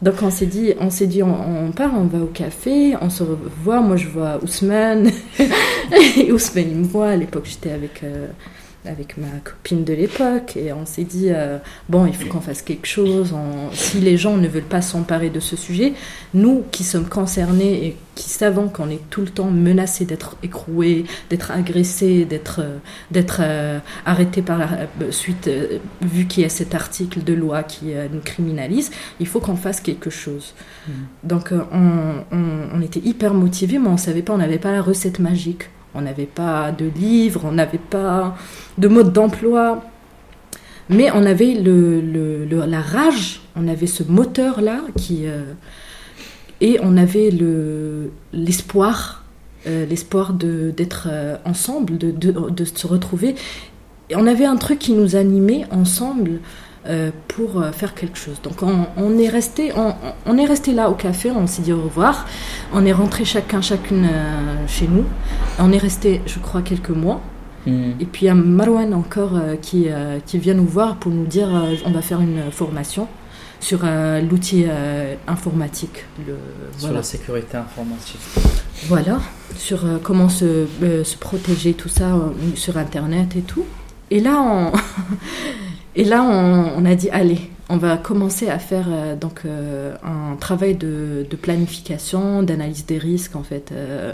[0.05, 3.23] Donc on s'est dit, on s'est dit, on, part, on va au café, on se
[3.23, 3.81] revoit.
[3.81, 5.09] Moi je vois Ousmane,
[6.17, 7.09] et Ousmane il me voit.
[7.09, 8.27] À l'époque j'étais avec euh,
[8.87, 11.57] avec ma copine de l'époque et on s'est dit euh,
[11.89, 13.33] bon il faut qu'on fasse quelque chose.
[13.33, 15.93] On- si les gens ne veulent pas s'emparer de ce sujet,
[16.33, 21.03] nous qui sommes concernés et qui savons qu'on est tout le temps menacé d'être écroué,
[21.29, 22.77] d'être agressé, d'être euh,
[23.11, 24.67] d'être euh, arrêté par la
[25.11, 25.49] suite,
[26.01, 29.81] vu qu'il y a cet article de loi qui nous criminalise, il faut qu'on fasse
[29.81, 30.53] quelque chose.
[31.23, 34.71] Donc euh, on, on- on était hyper motivés, mais on savait pas, on n'avait pas
[34.71, 38.35] la recette magique, on n'avait pas de livre, on n'avait pas
[38.77, 39.83] de mode d'emploi.
[40.89, 44.81] Mais on avait le, la rage, on avait ce moteur-là
[45.11, 45.53] euh,
[46.61, 49.23] et on avait le, l'espoir,
[49.65, 53.33] euh, l'espoir d'être euh, ensemble, de, de, se retrouver.
[54.11, 56.39] Et on avait un truc qui nous animait ensemble
[57.27, 58.41] pour euh, faire quelque chose.
[58.41, 59.93] Donc on, on est resté, on,
[60.25, 62.25] on est resté là au café, on s'est dit au revoir.
[62.73, 65.05] On est rentré chacun, chacune euh, chez nous.
[65.59, 67.21] On est resté, je crois, quelques mois.
[67.65, 67.91] Hmm.
[67.99, 71.11] Et puis il y a Marwan encore euh, qui, euh, qui vient nous voir pour
[71.11, 73.07] nous dire euh, on va faire une formation
[73.59, 76.05] sur euh, l'outil euh, informatique.
[76.27, 76.35] Le,
[76.77, 78.19] Sur la sécurité informatique.
[78.87, 79.19] Voilà,
[79.57, 83.65] sur euh, comment se, euh, se protéger, tout ça euh, sur Internet et tout.
[84.11, 84.71] Et là, on,
[85.95, 89.95] et là on, on a dit, allez, on va commencer à faire euh, donc, euh,
[90.03, 94.13] un travail de, de planification, d'analyse des risques, en fait, euh,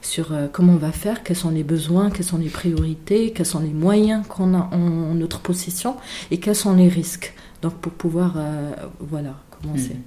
[0.00, 3.60] sur comment on va faire, quels sont les besoins, quelles sont les priorités, quels sont
[3.60, 5.96] les moyens qu'on a en notre possession
[6.30, 7.34] et quels sont les risques.
[7.62, 8.36] Donc, pour pouvoir,
[9.00, 9.94] voilà, commencer.
[9.94, 10.00] Mhm.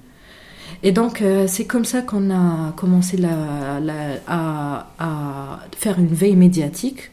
[0.82, 6.06] Et donc, euh, c'est comme ça qu'on a commencé la, la- à, à faire une
[6.08, 7.10] veille médiatique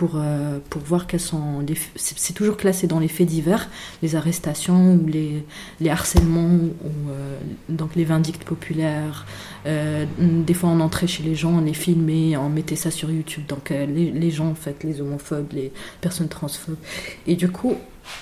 [0.00, 1.74] pour, euh, pour voir quels sont les.
[1.94, 3.68] C'est toujours classé dans les faits divers,
[4.02, 5.44] les arrestations ou les,
[5.78, 9.26] les harcèlements, ou euh, donc les vindictes populaires.
[9.66, 13.10] Euh, des fois, on entrait chez les gens, on les filmait, on mettait ça sur
[13.10, 13.44] YouTube.
[13.46, 16.78] Donc, les, les gens, en fait, les homophobes, les personnes transphobes.
[17.26, 17.74] Et du coup,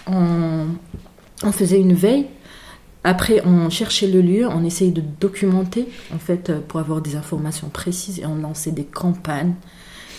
[0.08, 0.66] on,
[1.44, 2.26] on faisait une veille
[3.04, 7.68] après, on cherchait le lieu, on essayait de documenter, en fait, pour avoir des informations
[7.68, 9.54] précises, et on lançait des campagnes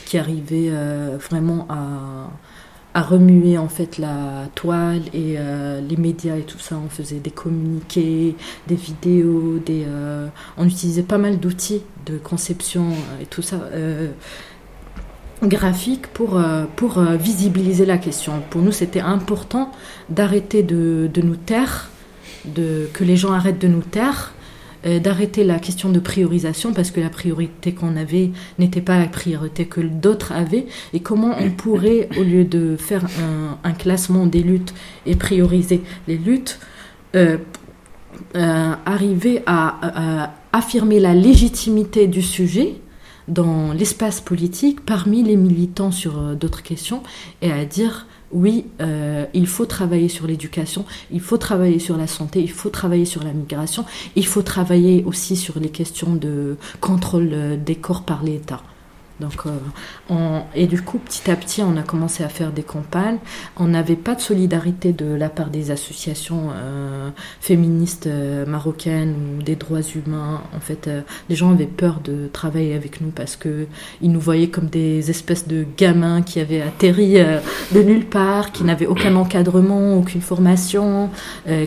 [0.10, 2.32] qui arrivaient euh, vraiment à,
[2.95, 6.78] à remuer, en fait, la toile et euh, les médias et tout ça.
[6.84, 8.36] On faisait des communiqués,
[8.67, 12.88] des vidéos, des, euh, on utilisait pas mal d'outils de conception
[13.22, 13.60] et tout ça.
[15.43, 16.41] graphique pour,
[16.76, 18.41] pour visibiliser la question.
[18.50, 19.72] Pour nous, c'était important
[20.10, 21.91] d'arrêter de, de nous taire,
[22.45, 24.34] de, que les gens arrêtent de nous taire,
[24.86, 29.65] d'arrêter la question de priorisation parce que la priorité qu'on avait n'était pas la priorité
[29.65, 30.68] que d'autres avaient.
[30.94, 33.06] Et comment on pourrait, au lieu de faire
[33.63, 34.74] un, classement des luttes
[35.06, 36.60] et prioriser les luttes,
[37.15, 37.38] euh,
[38.36, 42.76] euh, arriver à, affirmer la légitimité du sujet
[43.28, 47.04] dans l'espace politique parmi les militants sur euh, d'autres questions
[47.42, 52.08] et à dire oui, euh, il faut travailler sur l'éducation, il faut travailler sur la
[52.08, 56.58] santé, il faut travailler sur la migration, il faut travailler aussi sur les questions de
[56.80, 58.62] contrôle euh, des corps par l'État.
[59.20, 63.18] Donc, euh, et du coup, petit à petit, on a commencé à faire des campagnes.
[63.58, 67.10] On n'avait pas de solidarité de la part des associations euh,
[67.42, 70.42] féministes euh, marocaines ou des droits humains.
[70.56, 70.90] En fait,
[71.30, 73.68] les gens avaient peur de travailler avec nous parce que
[74.02, 77.18] ils nous voyaient comme des espèces de gamins qui avaient atterri
[77.74, 81.10] de nulle part, qui n'avaient aucun encadrement, aucune formation,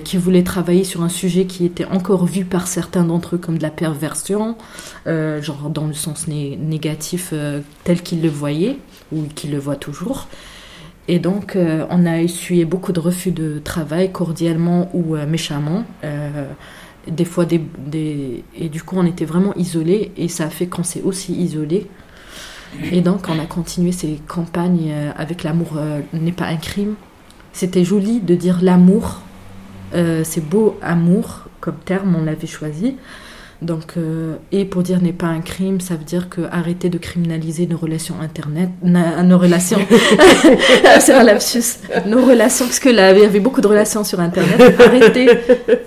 [0.05, 3.59] qui voulaient travailler sur un sujet qui était encore vu par certains d'entre eux comme
[3.59, 4.57] de la perversion,
[5.07, 8.79] genre dans le sens né- négatif euh, tel qu'ils le voyaient
[9.11, 10.29] ou qu'ils le voient toujours.
[11.09, 15.85] Et donc, euh, on a essuyé beaucoup de refus de travail, cordialement ou euh, méchamment.
[17.09, 20.85] Des fois, des, et du coup, on était vraiment isolés, et ça a fait qu'on
[20.85, 21.89] s'est aussi isolés.
[22.93, 25.73] Et donc, on a continué ces campagnes avec l'amour
[26.13, 26.95] n'est pas un crime.
[27.53, 29.23] C'était joli de dire l'amour.
[29.93, 32.95] C'est beau, amour, comme terme, on l'avait choisi.
[33.63, 36.99] Donc, euh, et pour dire n'est pas un crime, ça veut dire que arrêter de
[36.99, 39.79] criminaliser nos relations internet, na- nos relations,
[41.01, 44.19] c'est un lapsus, nos relations, parce que là, il y avait beaucoup de relations sur
[44.21, 44.61] internet.
[44.81, 45.29] Arrêter,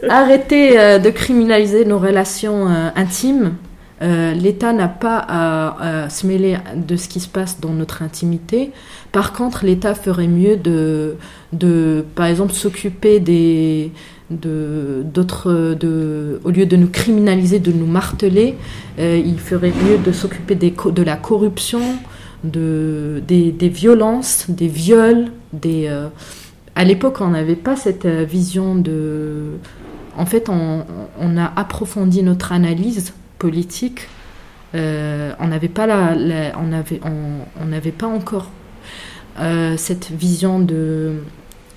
[0.09, 3.53] arrêter euh, de criminaliser nos relations euh, intimes.
[4.01, 8.71] L'État n'a pas à, à se mêler de ce qui se passe dans notre intimité.
[9.11, 11.15] Par contre, l'État ferait mieux de,
[11.53, 13.91] de par exemple, s'occuper des
[14.31, 18.55] de d'autres de au lieu de nous criminaliser de nous marteler
[18.97, 21.81] euh, il ferait mieux de s'occuper des de la corruption
[22.43, 26.07] de des, des violences des viols des euh,
[26.73, 29.57] à l'époque on n'avait pas cette euh, vision de
[30.17, 34.07] en fait on, a approfondi notre analyse politique
[34.73, 38.49] on n'avait pas la, on avait on n'avait pas encore
[39.77, 41.15] cette vision de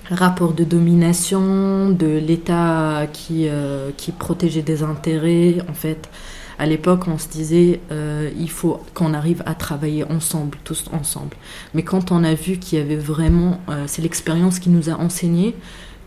[0.09, 5.57] rapport de domination, de l'État qui, euh, qui protégeait des intérêts.
[5.69, 6.09] En fait,
[6.57, 11.37] à l'époque, on se disait, euh, il faut qu'on arrive à travailler ensemble, tous ensemble.
[11.73, 14.93] Mais quand on a vu qu'il y avait vraiment, euh, c'est l'expérience qui nous a
[14.93, 15.55] enseigné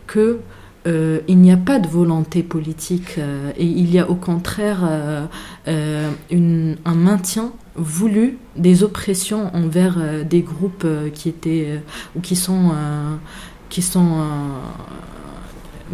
[0.07, 0.41] que
[0.89, 3.19] euh, il n'y a pas de volonté politique
[3.57, 4.81] et il y a au contraire
[6.31, 9.97] une- un maintien voulu des oppressions envers
[10.29, 11.81] des groupes qui étaient
[12.17, 12.73] ou qui sont
[13.73, 14.61] qui sont euh,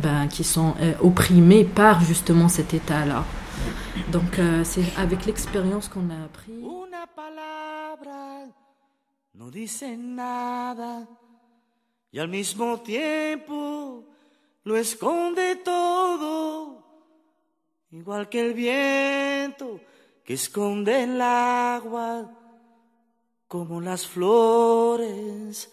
[0.02, 3.24] ben, qui sont euh, opprimés par justement cet état-là.
[4.10, 6.58] Donc euh, c'est avec l'expérience qu'on a appris.
[6.60, 8.46] Una palabra
[9.34, 11.06] no dice nada
[12.10, 14.04] y al mismo tiempo
[14.64, 16.82] lo esconde todo,
[17.92, 19.80] igual que el viento
[20.24, 22.28] que esconde el agua,
[23.46, 25.72] como las flores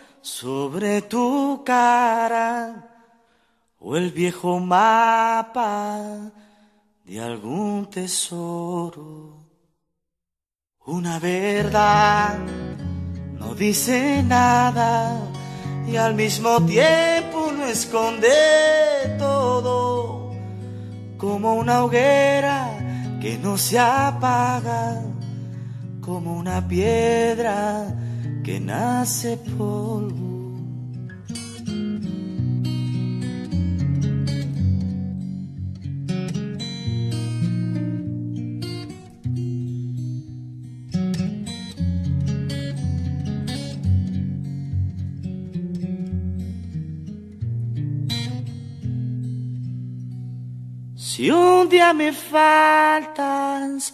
[0.21, 2.89] sobre tu cara
[3.79, 6.31] o el viejo mapa
[7.03, 9.47] de algún tesoro.
[10.85, 12.37] Una verdad
[13.39, 15.19] no dice nada
[15.87, 18.29] y al mismo tiempo no esconde
[19.17, 20.31] todo,
[21.17, 25.01] como una hoguera que no se apaga,
[26.01, 27.87] como una piedra
[28.43, 30.31] que nace polvo.
[50.95, 53.93] Si un día me faltas,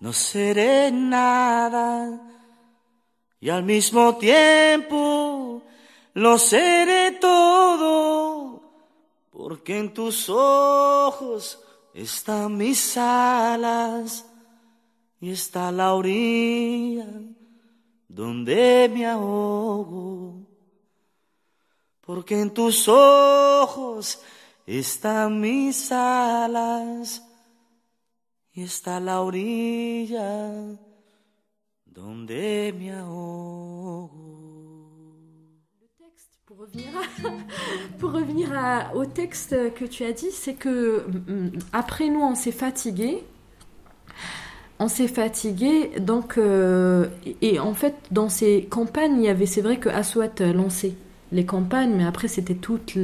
[0.00, 2.35] no seré nada.
[3.40, 5.62] Y al mismo tiempo
[6.14, 8.62] lo seré todo.
[9.30, 11.60] Porque en tus ojos
[11.92, 14.26] están mis alas.
[15.20, 17.06] Y está la orilla
[18.08, 20.46] donde me ahogo.
[22.00, 24.20] Porque en tus ojos
[24.66, 27.22] están mis alas
[28.52, 30.78] y está la orilla
[32.02, 34.10] me ahogo.
[37.98, 38.50] Pour revenir,
[38.94, 43.22] au texte que tu as dit, c'est que mm, après nous, on s'est fatigué.
[44.78, 49.46] On s'est fatigué, donc euh, et, et en fait dans ces campagnes, il y avait,
[49.46, 50.92] c'est vrai que Aswat euh, lançait
[51.36, 52.94] les campagnes, mais après c'était toutes,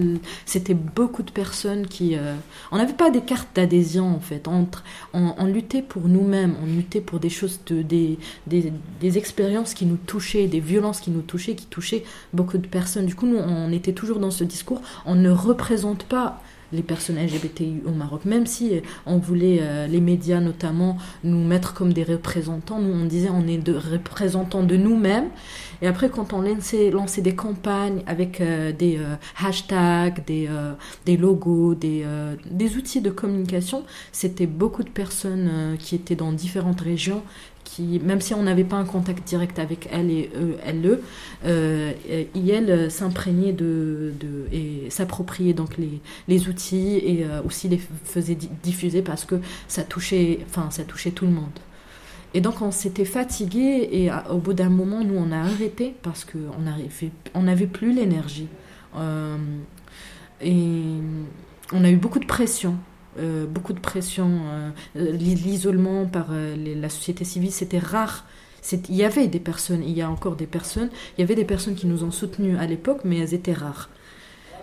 [0.47, 2.35] c'était beaucoup de personnes qui, euh,
[2.73, 4.49] on n'avait pas des cartes d'adhésion en fait.
[4.49, 4.67] On,
[5.13, 9.75] on, on luttait pour nous-mêmes, on luttait pour des choses, de, des, des, des expériences
[9.75, 13.07] qui nous touchaient, des violences qui nous touchaient, qui touchaient beaucoup de personnes.
[13.07, 14.81] Du coup, nous, on était toujours dans ce discours.
[15.07, 16.41] On ne représente pas
[16.73, 21.45] les personnes LGBTI au Maroc, même si euh, on voulait, euh, les médias notamment, nous
[21.45, 22.81] mettre comme des représentants.
[22.81, 25.29] Nous, on disait on est de représentants de nous-mêmes.
[25.83, 28.99] Et après, quand on lançait, des campagnes avec euh, des
[29.45, 30.49] hashtags, des,
[31.07, 32.07] des logos, des,
[32.51, 37.23] des outils de communication, c'était beaucoup de personnes qui étaient dans différentes régions
[37.81, 41.03] même si on n'avait pas un contact direct avec elles et eux, elles, eux,
[41.47, 44.13] euh, elles euh, s'imprégnaient de,
[44.53, 49.37] et s'appropriaient donc les, les outils et euh, aussi les faisaient di- diffuser parce que
[49.69, 51.59] ça touchait, enfin, ça touchait tout le monde.
[52.35, 56.25] Et donc on s'était fatigué et au bout d'un moment, nous, on a arrêté parce
[56.25, 56.89] qu'on n'avait
[57.35, 58.49] on n'avait plus l'énergie.
[58.97, 59.37] Euh,
[60.43, 60.55] et
[61.73, 62.77] on a eu beaucoup de pression.
[63.19, 64.31] Euh, beaucoup de pression.
[64.47, 68.25] euh, euh, l'i- L'isolement par la société civile, c'était rare.
[68.89, 71.45] Il y avait des personnes, il y a encore des personnes, il y avait des
[71.45, 73.91] personnes qui nous ont soutenus à l'époque, mais elles étaient rares.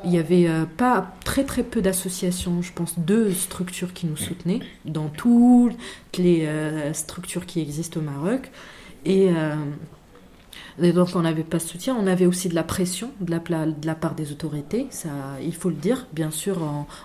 [0.05, 4.61] Il y avait pas très très peu d'associations, je pense deux structures qui nous soutenaient
[4.85, 5.75] dans toutes
[6.17, 6.47] les
[6.93, 8.49] structures qui existent au Maroc.
[9.05, 9.29] Et,
[10.93, 14.15] donc on n'avait pas de soutien, on avait aussi de la pression de la, part
[14.15, 15.09] des autorités, ça,
[15.41, 16.07] il faut le dire.
[16.13, 16.57] Bien sûr,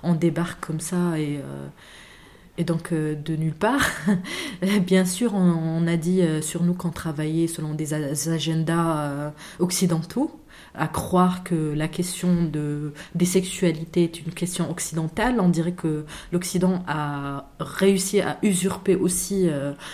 [0.03, 3.83] on, débarque comme ça et, euh, donc euh, de nulle part.
[4.87, 10.41] Bien sûr, on, a dit euh, sur nous qu'on travaillait selon des agendas occidentaux,
[10.75, 15.41] à croire que la question de, des sexualités est une question occidentale.
[15.41, 19.49] On dirait que l'Occident a réussi à usurper aussi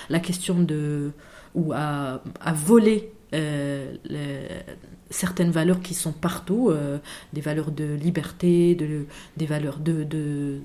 [0.09, 1.13] la question de
[1.55, 2.21] ou à
[2.55, 3.95] voler euh,
[5.11, 6.99] certaines valeurs qui sont partout, euh,
[7.33, 9.07] des valeurs de liberté, de,
[9.37, 10.61] des valeurs de,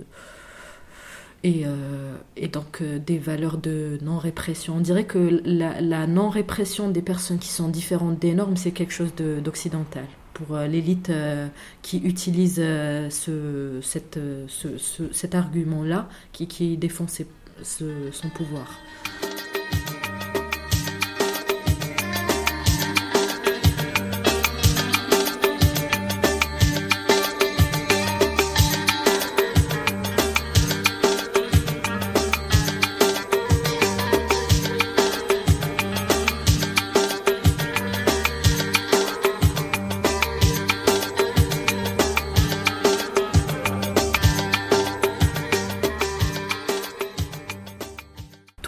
[1.46, 4.76] euh, et, donc des valeurs de non-répression.
[4.78, 9.14] On dirait que la, non-répression des personnes qui sont différentes des normes, c'est quelque chose
[9.16, 10.06] d'occidental.
[10.34, 11.12] Pour l'élite
[11.82, 17.26] qui utilise ce, cette, ce, ce, cet argument-là, qui, qui défend ses,
[17.64, 18.68] son pouvoir.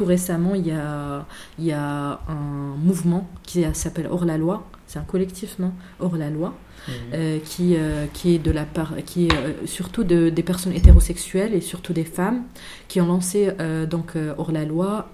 [0.08, 1.26] Récemment, il y a,
[1.60, 4.68] il y a un mouvement qui s'appelle Hors la loi.
[4.88, 5.72] C'est un collectif, non?
[5.99, 6.53] Hors la loi.
[6.88, 6.93] Mhm.
[7.14, 10.74] Euh, qui, euh, qui est de la part, qui est euh, surtout de, des personnes
[10.74, 12.43] hétérosexuelles et surtout des femmes
[12.88, 13.51] qui ont lancé
[13.89, 15.10] donc hors la loi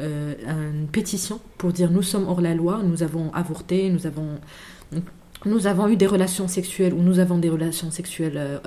[0.00, 4.38] une pétition pour dire nous sommes hors la loi, nous avons avorté, nous avons
[5.46, 8.58] nous avons eu des relations sexuelles ou nous avons des relations sexuelles euh,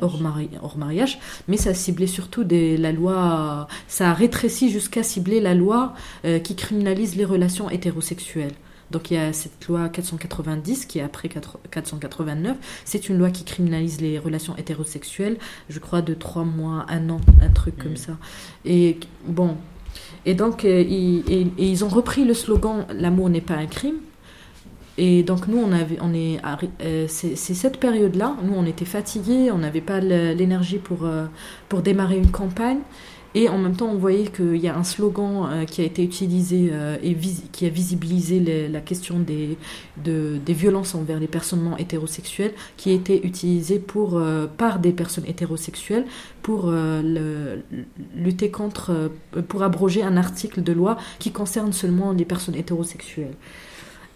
[0.00, 0.50] hors, mariage.
[0.62, 5.54] hors, mariage, mais ça ciblait surtout des, la loi, ça a rétréci jusqu'à cibler la
[5.54, 5.94] loi
[6.24, 8.54] euh, qui criminalise les relations hétérosexuelles.
[8.90, 12.56] Donc il y a cette loi 490 qui est après 489.
[12.86, 15.36] C'est une loi qui criminalise les relations hétérosexuelles,
[15.68, 18.12] je crois de trois mois, un an, un truc comme ça.
[18.64, 19.56] Et bon,
[20.24, 23.96] et donc euh, et ils ont repris le slogan L'amour n'est pas un crime
[24.98, 26.40] et donc nous, on avait, on est,
[26.82, 28.36] euh, c'est cette période-là.
[28.42, 31.26] Nous, on était fatigués, on n'avait pas l'énergie pour euh,
[31.68, 32.80] pour démarrer une campagne.
[33.36, 36.02] Et en même temps, on voyait qu'il y a un slogan euh, qui a été
[36.02, 36.72] utilisé
[37.04, 37.16] et
[37.52, 39.56] qui a visibilisé la question des,
[40.02, 44.20] de, des violences envers les personnes non hétérosexuelles, qui a été utilisé pour,
[44.56, 46.06] par des personnes hétérosexuelles
[46.42, 46.72] pour
[48.16, 49.12] lutter contre,
[49.46, 53.36] pour abroger un article de loi qui concerne seulement les personnes hétérosexuelles.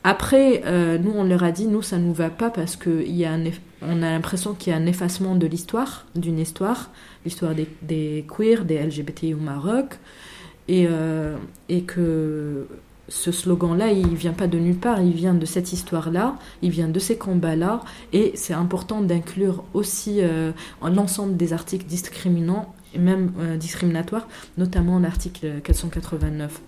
[0.04, 2.92] Après, euh, nous, on leur a dit, nous, ça ne nous va pas parce qu'on
[3.00, 6.90] a l'impression qu'il y a un effacement de l'histoire, d'une histoire,
[7.24, 9.98] l'histoire des, des, queers, des LGBTI au Maroc,
[10.66, 11.36] et, euh,
[11.68, 12.66] et que
[13.08, 16.88] ce slogan-là, il vient pas de nulle part, il vient de cette histoire-là, il vient
[16.88, 17.80] de ces combats-là,
[18.12, 20.50] et c'est important d'inclure aussi euh,
[20.82, 24.28] l'ensemble des articles discriminants et même euh, discriminatoires,
[24.58, 26.60] notamment l'article 489.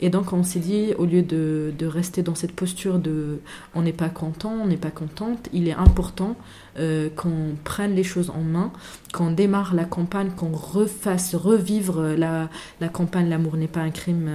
[0.00, 3.40] Et donc on s'est dit, au lieu de, de, rester dans cette posture de
[3.74, 6.36] on n'est pas content, on n'est pas contente, il est important
[6.78, 8.72] euh, qu'on prenne les choses en main,
[9.12, 12.48] qu'on démarre la campagne, qu'on refasse revivre la,
[12.80, 14.30] la campagne L'amour n'est pas un crime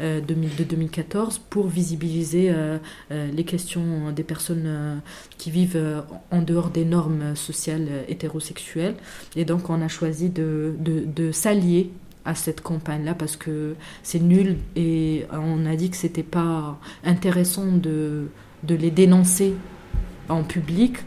[0.00, 2.52] euh, de 2014 pour visibiliser
[3.10, 5.00] les questions des personnes
[5.38, 8.94] qui vivent en dehors des normes sociales hétérosexuelles.
[9.36, 10.74] Et donc on a choisi de,
[11.32, 11.90] s'allier
[12.24, 17.66] à cette campagne-là parce que c'est nul et on a dit que c'était pas intéressant
[17.66, 18.28] de
[18.66, 19.54] les dénoncer
[20.30, 20.98] en public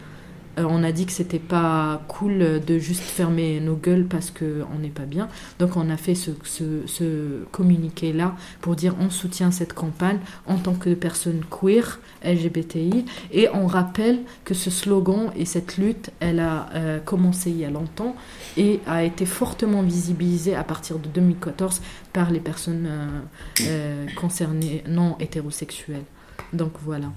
[0.57, 4.79] euh, on a dit que c'était pas cool de juste fermer nos gueules parce qu'on
[4.79, 5.27] n'est pas bien.
[5.59, 10.73] Donc on a fait ce, ce, communiqué-là pour dire on soutient cette campagne en tant
[10.73, 16.69] que personne queer, LGBTI, et on rappelle que ce slogan et cette lutte, elle a
[16.73, 18.15] euh, commencé il y a longtemps
[18.57, 21.81] et a été fortement visibilisée à partir de 2014
[22.11, 22.87] par les personnes
[23.61, 26.03] euh, concernées non hétérosexuelles.
[26.53, 27.07] Donc voilà.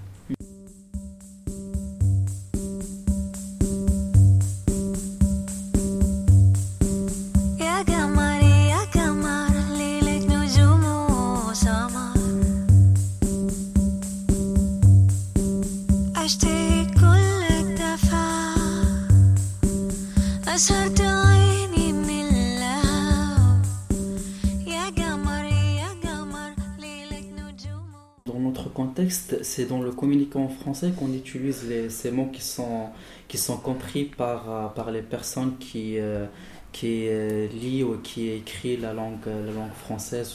[29.57, 32.91] C'est dans le communiqué en français qu'on utilise ces mots qui sont,
[33.27, 36.27] qui sont compris par, par les personnes qui, euh,
[36.73, 40.29] qui euh, lisent ou qui écrivent la langue, la langue française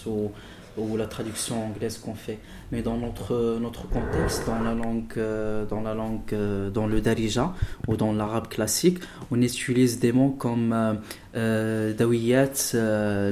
[0.77, 2.39] ou la traduction anglaise qu'on fait.
[2.71, 7.01] Mais dans notre, notre contexte, dans la langue, euh, dans, la langue, euh, dans le
[7.01, 7.53] darija
[7.87, 8.99] ou dans l'arabe classique,
[9.31, 10.99] on utilise des mots comme
[11.35, 12.73] euh, dawiyat,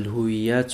[0.04, 0.68] l'houiyat,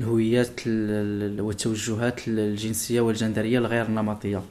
[0.00, 4.42] l'houiyat, l'tawjuhat, l'jinsiya ou l'jandariya, l'ghair namatiya.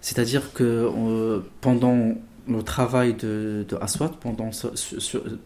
[0.00, 2.14] C'est-à-dire que pendant
[2.48, 4.50] le travail de, de Aswad, pendant,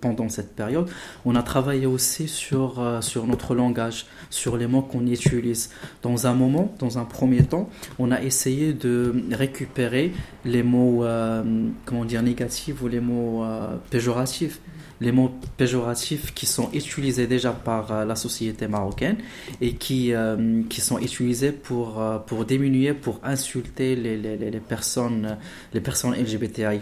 [0.01, 0.89] pendant cette période,
[1.25, 5.71] on a travaillé aussi sur, euh, sur notre langage, sur les mots qu'on utilise.
[6.03, 10.13] Dans un moment, dans un premier temps, on a essayé de récupérer
[10.45, 11.43] les mots, euh,
[11.85, 14.61] comment dire, négatifs ou les mots euh, péjoratifs.
[15.03, 19.17] Les mots péjoratifs qui sont utilisés déjà par euh, la société marocaine
[19.61, 24.61] et qui, euh, qui sont utilisés pour, euh, pour diminuer, pour insulter les, les, les
[24.61, 25.37] personnes,
[25.75, 26.79] les personnes LGBTI+,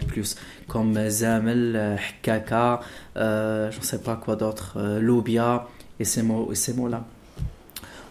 [0.67, 2.81] comme Zamel, Hkaka,
[3.17, 5.67] euh, je ne sais pas quoi d'autre, Lobia
[5.99, 7.03] et ces mots, mots-là.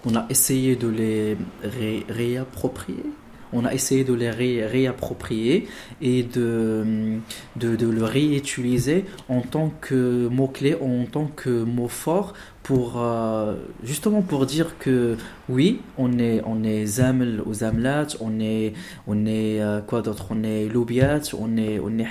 [0.07, 3.05] On a essayé de les ré- réapproprier.
[3.53, 5.69] On a essayé de les ré- réapproprier
[6.01, 7.19] et de,
[7.57, 14.23] de, le réutiliser en tant que mot-clé, en tant que mot fort pour euh, justement
[14.23, 15.17] pour dire que
[15.49, 18.75] oui, on est on est zaml ou zamlat, on est
[19.07, 22.07] on est euh, quoi d'autre, on est loubiat, on est on est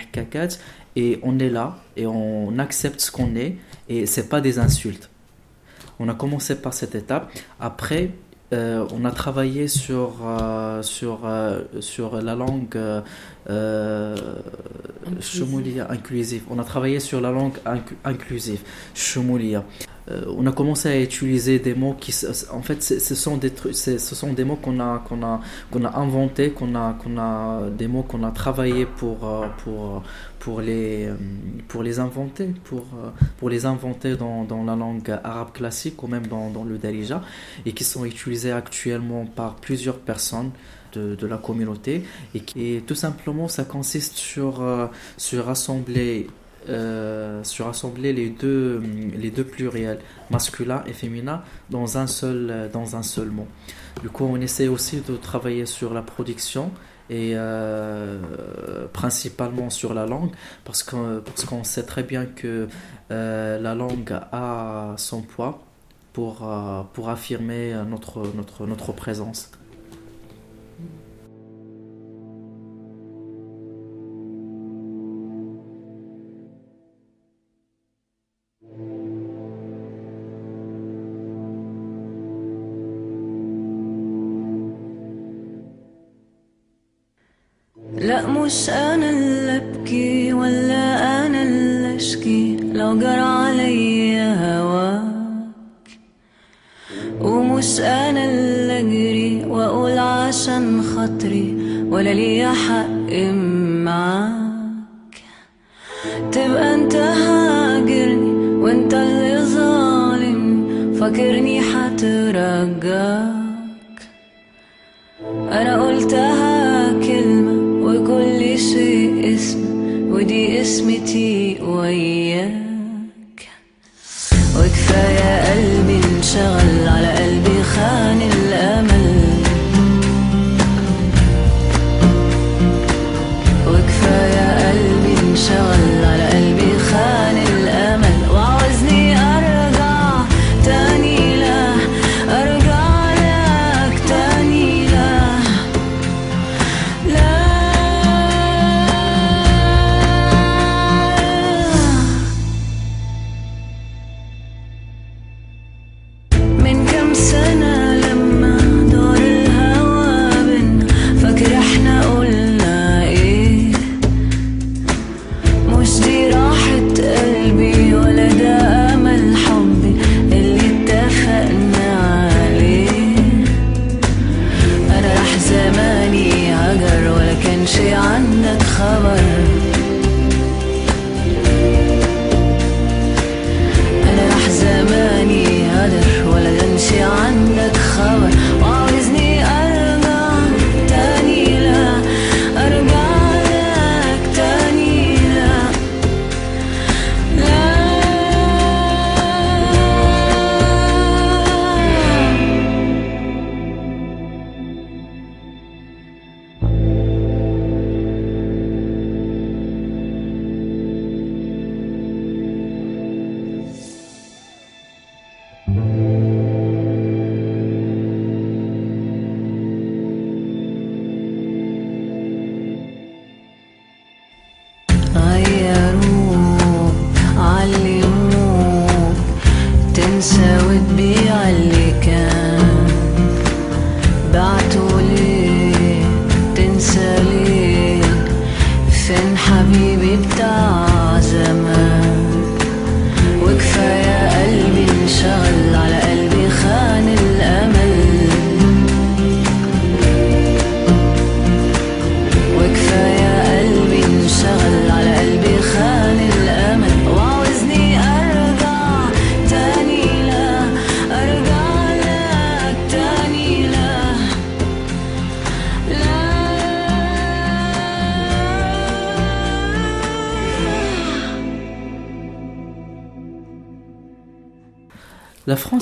[0.95, 3.55] et on est là et on accepte ce qu'on est
[3.87, 5.09] et c'est pas des insultes.
[5.99, 7.31] On a commencé par cette étape.
[7.59, 8.11] Après,
[8.51, 12.77] euh, on a travaillé sur, euh, sur, euh, sur la langue
[13.49, 14.15] euh,
[15.21, 16.43] Chomoulia inclusive.
[16.49, 18.61] On a travaillé sur la langue inc- inclusive,
[18.95, 19.63] Chomoulia.
[20.09, 22.11] Euh, on a commencé à utiliser des mots qui,
[22.51, 25.39] en fait, ce sont des trucs, ce sont des mots qu'on a, qu'on a,
[25.69, 30.01] qu'on a inventés, qu'on a, qu'on a, des mots qu'on a travaillé pour, euh, pour,
[30.39, 31.15] pour les, euh,
[31.67, 36.07] pour les inventer, pour, euh, pour les inventer dans, dans la langue arabe classique ou
[36.07, 37.21] même dans, dans le Darija
[37.65, 40.51] et qui sont utilisés actuellement par plusieurs personnes
[40.93, 44.87] de, de la communauté et, tout simplement ça consiste sur, euh,
[45.17, 46.27] sur rassembler
[47.43, 48.79] sur rassembler les deux,
[49.15, 53.47] les deux pluriels, masculin et féminin, dans un seul, dans un seul mot.
[54.03, 56.71] Du coup, on essaie aussi de travailler sur la production
[57.09, 58.19] et euh,
[58.93, 60.31] principalement sur la langue
[60.63, 62.67] parce qu'on sait très bien que
[63.11, 65.61] euh, la langue a son poids
[66.13, 69.51] pour, euh, affirmer notre présence.
[88.49, 92.57] مش أنا اللي أبكي ولا أنا اللي أشكي.
[92.73, 95.89] لو جرى عليا هواك.
[97.21, 101.57] ومش أنا اللي أجري وأقول عشان خاطري
[101.89, 103.13] ولا ليا حق
[103.85, 105.15] معاك.
[106.31, 110.95] تبقى أنت هاجرني وأنت اللي ظالمني.
[110.95, 111.58] فاكرني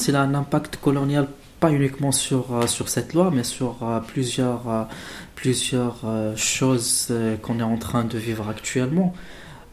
[0.08, 1.28] il a un impact colonial
[1.60, 4.84] pas uniquement sur, euh, cette loi, mais sur euh, plusieurs, euh,
[5.36, 5.98] plusieurs
[6.36, 9.14] choses qu'on est en train de vivre actuellement.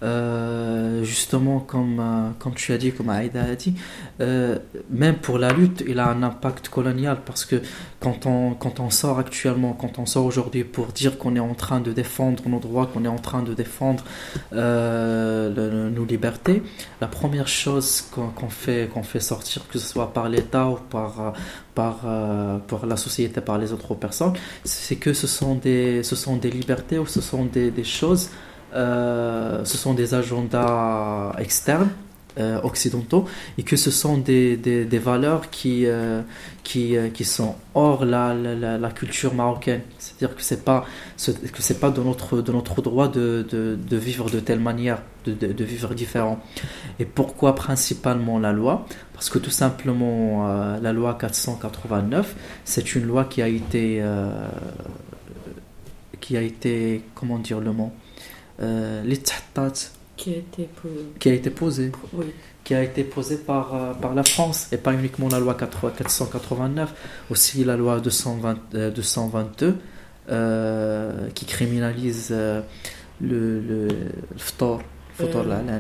[0.05, 3.75] Euh, justement, comme, euh, comme tu as dit, comme Aïda a dit,
[4.21, 4.59] euh,
[4.91, 7.63] même pour la lutte, il a un impact colonial parce que
[8.01, 11.55] quand on, quand on sort actuellement, quand on sort aujourd'hui pour dire qu'on est en
[11.55, 14.05] train de défendre nos droits, qu'on est en train de défendre
[14.53, 16.63] nos libertés,
[17.01, 21.33] la première chose qu'on fait, fait sortir, que ce soit par l'État ou par,
[21.75, 22.01] par,
[22.69, 24.35] par la société, par les autres personnes,
[24.65, 28.29] c'est que ce sont des, ce sont des libertés ou ce sont des, choses,
[28.75, 31.89] ce sont des agendas externes.
[32.37, 33.27] euh, occidentaux
[33.59, 36.21] et que ce sont des, des, valeurs qui, euh,
[36.65, 39.83] qui, euh, qui sont hors la, la, la- culture marocaine.
[40.01, 40.85] C'est-à-dire que pas
[41.17, 44.59] ce- que c'est pas de notre, de notre droit de, de, de vivre de telle
[44.59, 46.41] manière, de, de, vivre différent.
[46.99, 48.85] Et pourquoi principalement la loi?
[49.13, 54.49] Parce que tout simplement, euh, la loi 489, c'est une loi qui a été, euh,
[56.21, 57.93] qui a été, comment dire le mot,
[58.61, 59.73] euh, l'itahtat,
[60.17, 62.27] Qui a été pour- qui a été posée oui.
[62.63, 65.93] qui a été posée par, euh, par la France et pas uniquement la loi 4-
[65.97, 66.95] 489,
[67.31, 69.77] aussi la loi 220, euh, 222
[70.31, 72.63] euh, qui criminalise euh,
[73.21, 73.95] le, le, le
[75.21, 75.71] Euh,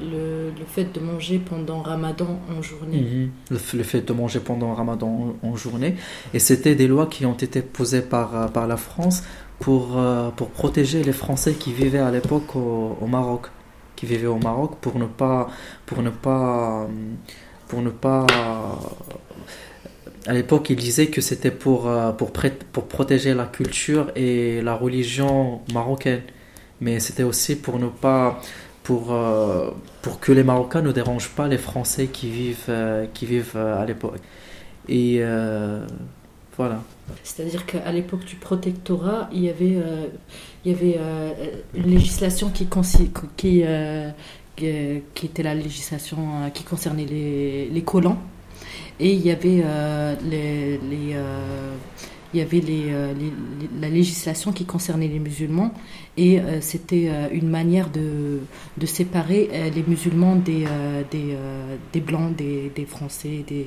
[0.00, 2.98] le, le fait de manger pendant Ramadan en journée.
[3.00, 3.30] Mhm.
[3.78, 5.96] le, fait de manger pendant ramadan en, en journée.
[6.32, 9.22] Et c'était des lois qui ont été posées par, par la France
[9.62, 13.46] pour, euh, pour protéger les Français qui vivaient à l'époque au, Maroc.
[13.96, 15.48] Qui vivaient au Maroc pour ne pas.
[15.86, 16.86] Pour ne pas, euh,
[17.68, 18.26] pour ne pas
[20.26, 22.32] à l'époque, ils disaient que c'était pour, euh, pour,
[22.72, 26.22] pour protéger la culture et la religion marocaine.
[26.80, 28.40] Mais c'était aussi pour ne pas.
[28.82, 29.70] Pour, euh,
[30.02, 33.80] pour que les Marocains ne dérangent pas les Français qui vivent, euh, qui vivent euh,
[33.80, 34.18] à l'époque.
[34.88, 35.86] Et euh,
[36.62, 36.82] voilà.
[37.24, 40.06] C'est-à-dire qu'à l'époque du protectorat, il y avait, euh,
[40.64, 41.32] il y avait euh,
[41.74, 44.10] une législation qui, consi- qui, euh,
[44.56, 46.18] qui, était la législation
[46.54, 48.20] qui concernait les, les collants.
[49.00, 49.62] Et il y avait,
[50.30, 51.16] les, les,
[52.34, 55.72] il y avait les, les- les- la législation qui concernait les musulmans.
[56.16, 58.40] Et c'était une manière de,
[58.76, 60.66] de séparer les musulmans des,
[61.10, 61.36] des,
[61.92, 63.66] des blancs, des, des français, des,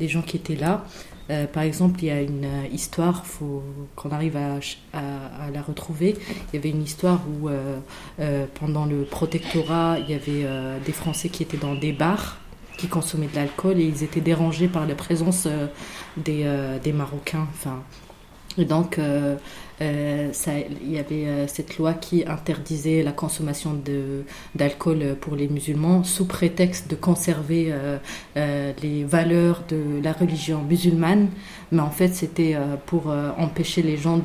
[0.00, 0.84] des gens qui étaient là.
[1.30, 3.62] Euh, par exemple, il y a une euh, histoire, faut
[3.94, 4.58] qu'on arrive à,
[5.52, 6.16] la retrouver.
[6.52, 10.46] Il y avait une histoire où, euh, pendant le protectorat, il y avait
[10.84, 12.38] des Français qui étaient dans des bars,
[12.78, 15.48] qui consommaient de l'alcool, et ils étaient dérangés par la présence
[16.16, 17.46] des, Marocains.
[17.54, 17.82] Enfin,
[18.58, 19.00] et donc,
[19.82, 20.30] euh,
[20.82, 23.80] il y avait euh, cette loi qui interdisait la consommation
[24.54, 31.28] d'alcool pour les musulmans sous prétexte de conserver euh, les valeurs de la religion musulmane.
[31.72, 32.56] Mais en fait, c'était
[32.86, 34.20] pour empêcher les gens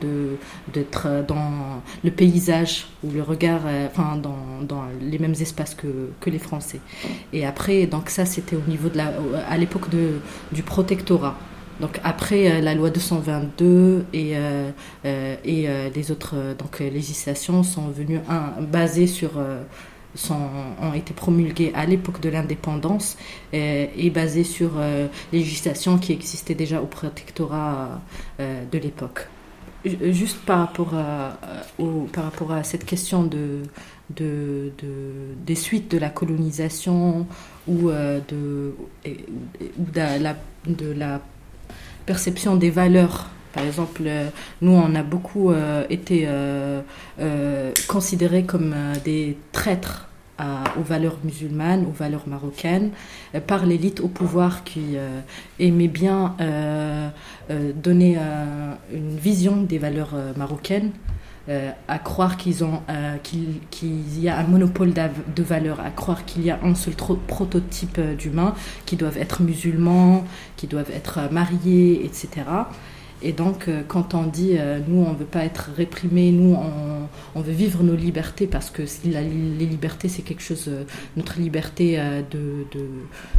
[0.73, 6.39] d'être dans le paysage ou le regard, enfin, dans, les mêmes espaces que, que les
[6.39, 6.79] Français.
[7.33, 9.13] Et après, donc ça, c'était au niveau de la,
[9.47, 9.89] à l'époque
[10.51, 11.37] du protectorat.
[11.79, 14.71] Donc après euh, la loi 222 et, euh,
[15.05, 19.31] euh, et euh, les autres donc, législations sont venues un, basées sur
[20.15, 20.39] sont,
[20.81, 23.17] ont été promulguées à l'époque de l'indépendance
[23.53, 28.01] euh, et basées sur euh, les législations qui existaient déjà au protectorat
[28.39, 29.27] euh, de l'époque.
[29.83, 31.37] Ju- Juste par rapport à,
[31.77, 33.63] au, par rapport à cette question de,
[34.09, 37.27] de, de- des suites de la colonisation
[37.67, 38.73] ou euh, de,
[39.03, 39.25] et-
[39.77, 40.35] ou de la,
[40.67, 41.21] de la
[42.05, 43.29] perception des valeurs.
[43.53, 44.29] Par exemple, euh,
[44.61, 46.81] nous, on a beaucoup euh, été euh,
[47.87, 50.09] considérés comme des traîtres
[50.77, 52.91] aux valeurs musulmanes, aux valeurs marocaines,
[53.47, 54.97] par l'élite au pouvoir qui
[55.61, 56.35] aimait bien
[57.49, 58.17] donner
[58.93, 60.91] une vision des valeurs marocaines,
[61.47, 65.91] euh, à croire qu'ils ont, euh, qu'il, qu'il y a un monopole de valeurs, à
[65.91, 68.55] croire qu'il y a un seul prototype euh, d'humain,
[68.87, 70.25] qui doivent être musulmans,
[70.57, 72.29] qui doivent être mariés, etc.
[73.21, 76.55] Et donc, quand on dit nous, on ne veut pas être réprimés, nous,
[77.33, 80.69] on, veut vivre nos libertés parce que les libertés, c'est quelque chose,
[81.15, 81.97] notre liberté
[82.29, 82.67] de,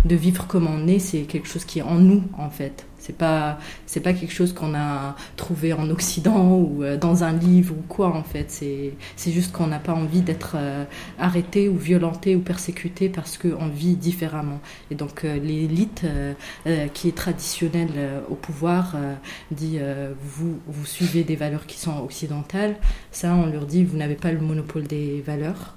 [0.04, 2.86] de vivre comme on est, c'est quelque chose qui est en nous, en fait.
[3.06, 7.32] C'est pas, c'est pas quelque chose qu'on a trouvé en Occident ou euh, dans un
[7.32, 8.50] livre ou quoi, en fait.
[8.50, 10.84] C'est, c'est juste qu'on n'a pas envie d'être euh,
[11.16, 14.58] arrêté ou violenté ou persécuté parce qu'on vit différemment.
[14.90, 16.04] Et donc, euh, l'élite
[16.94, 18.96] qui est traditionnelle au pouvoir
[19.50, 19.78] dit
[20.22, 22.76] vous, vous suivez des valeurs qui sont occidentales.
[23.12, 25.76] Ça, on leur dit vous n'avez pas le monopole des valeurs.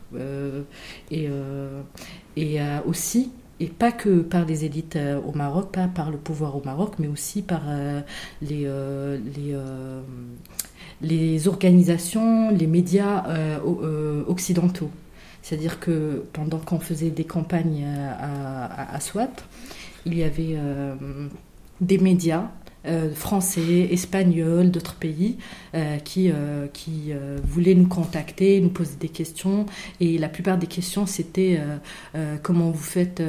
[1.12, 1.30] Et
[2.38, 6.56] et aussi, et pas que par les élites euh, au Maroc, pas par le pouvoir
[6.56, 8.02] au Maroc, mais aussi par euh,
[8.42, 10.02] les, euh,
[11.02, 13.26] les, organisations, les médias
[14.28, 14.90] occidentaux.
[15.42, 19.32] C'est-à-dire que pendant qu'on faisait des campagnes à, à, Swat,
[20.06, 20.58] il y avait
[21.80, 22.52] des médias
[22.86, 25.36] euh, français, espagnols, d'autres pays
[25.76, 29.66] euh, qui, euh, voulaient nous contacter, nous poser des questions.
[30.00, 31.60] Et la plupart des questions, c'était
[32.44, 33.22] comment vous faites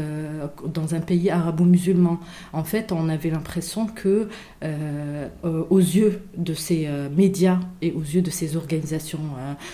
[0.73, 2.21] dans un pays arabo-musulman.
[2.53, 4.29] En fait, on avait l'impression que,
[5.43, 9.21] aux yeux de ces médias et aux yeux de ces organisations,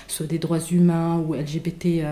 [0.08, 2.04] soit des droits humains ou LGBT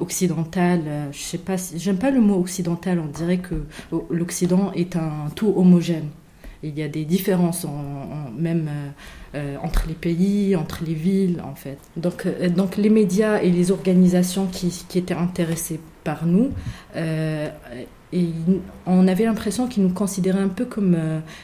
[0.00, 3.64] occidentales, je sais pas, j'aime pas le mot occidental, on dirait que
[4.10, 6.08] l'Occident est un tout homogène.
[6.62, 8.90] Il y a des différences, en, en- même euh,
[9.38, 11.78] euh, entre les pays, entre les villes, en fait.
[11.96, 16.50] Donc, euh, donc les médias et les organisations qui, étaient intéressées par nous,
[18.86, 20.96] on avait l'impression qu'ils nous considéraient un peu comme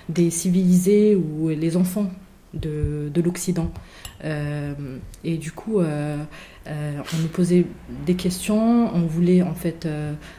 [0.08, 2.10] des civilisés ou les enfants
[2.60, 3.70] de, de l'Occident.
[4.24, 4.74] Euh,
[5.24, 6.16] et du coup, euh,
[6.66, 7.66] euh, on nous posait
[8.06, 9.88] des questions, on voulait en fait,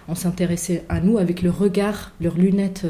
[0.07, 2.85] on s'intéressait à nous avec le regard, leurs lunettes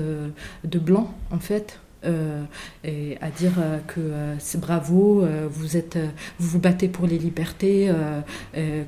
[0.63, 1.79] de blanc en fait.
[2.05, 2.43] Euh,
[2.83, 5.97] et à dire euh, que euh, c'est bravo, vous êtes,
[6.39, 7.91] vous vous battez pour les libertés,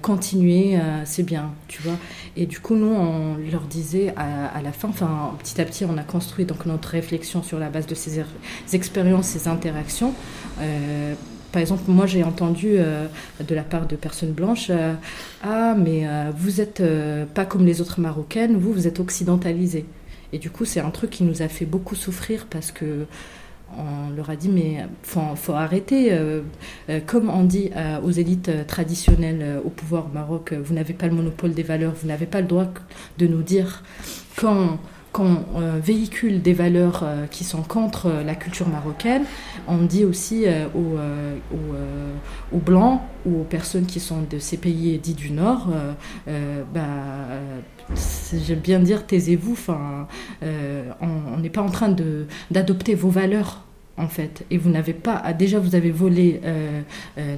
[0.02, 1.98] continuez, c'est bien, tu vois.
[2.38, 5.98] Et du coup, nous, on leur disait à, la fin, enfin, petit à petit, on
[5.98, 8.26] a construit donc notre réflexion sur la base de ces, er-
[8.66, 10.14] ces expériences, ces interactions.
[11.52, 14.72] Par exemple, moi j'ai entendu de la part de personnes blanches
[15.44, 16.08] Ah, mais
[16.38, 19.86] vous êtes euh, pas comme les autres marocaines, vous, vous êtes occidentalisées.
[20.34, 23.06] Et du coup, c'est un truc qui nous a fait beaucoup souffrir parce que
[23.78, 26.12] on leur a dit mais faut, faut arrêter.
[26.12, 26.42] euh,
[26.90, 31.08] euh, comme on dit euh, aux élites traditionnelles au pouvoir au Maroc, vous n'avez pas
[31.08, 32.68] le monopole des valeurs, vous n'avez pas le droit
[33.18, 33.84] de nous dire
[34.36, 34.78] quand
[35.12, 39.24] quand on euh, véhicule des valeurs euh, qui sont contre euh, la culture marocaine,
[39.68, 40.46] on dit aussi
[40.76, 40.98] aux,
[42.54, 45.68] aux, blancs ou aux personnes qui sont de ces pays dits du Nord,
[46.74, 46.82] bah,
[48.46, 49.56] j'aime bien dire taisez-vous.
[50.42, 51.96] On n'est pas en train
[52.50, 53.64] d'adopter vos valeurs.
[53.98, 55.22] En fait, et vous n'avez pas.
[55.34, 56.42] Déjà, vous avez volé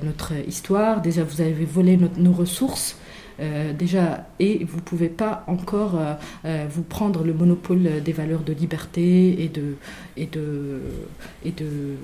[0.03, 1.01] notre histoire.
[1.01, 2.97] Déjà, vous avez volé notre- nos ressources.
[3.39, 6.13] Euh, déjà, et vous pouvez pas encore euh,
[6.45, 9.75] euh, vous prendre le monopole des valeurs de liberté et de
[10.17, 10.81] et de
[11.43, 11.95] et de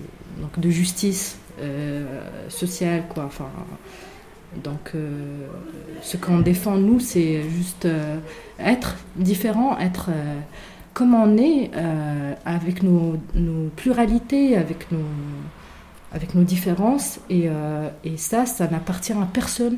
[0.41, 1.37] donc de justice
[2.47, 3.25] sociale quoi.
[3.25, 3.49] Enfin,
[4.63, 4.93] donc
[6.01, 7.87] ce qu'on défend nous, c'est juste
[8.57, 10.39] être différent, être euh,
[10.93, 11.71] comme on est,
[12.45, 15.05] avec nos, nos pluralités, avec nos
[16.11, 17.47] avec nos différences et,
[18.03, 19.77] et ça, ça n'appartient à personne.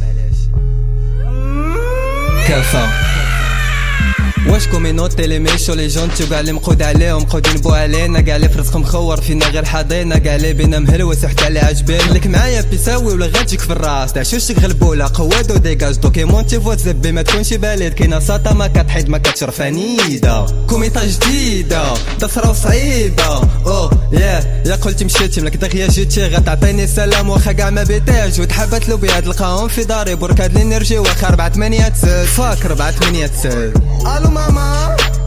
[2.47, 3.10] Cafão.
[4.51, 8.59] واش كومينوتي لي ميشو لي جونتي وكاع اللي مقود عليهم مقودين بو علينا اللي في
[8.59, 13.25] رزق مخور فينا غير حاضينا اللي بينا مهلوس وحتى اللي عاجبين لك معايا بيساوي ولا
[13.25, 17.93] غير تجيك في الراس تاع شوشك غلبوله قواد وديكاج دوكيمونتي فوت زبي ما تكونش باليد
[17.93, 20.45] كاينة ساطا ما كتحيد ما كتشرف عنيدة.
[20.69, 21.83] كوميطا جديدة
[22.21, 23.41] دسرة وصعيبة.
[23.65, 28.89] أو ياه يا قلتي مشيتي ملك دغيا جيتي غتعطيني سلام واخا كاع ما بيتاج وتحبت
[28.89, 33.27] لو بيها تلقاهم في داري برك هاد الانرجي واخا 4 8 6 فاك 4 8
[33.27, 33.49] 6
[34.17, 35.20] ألو mama.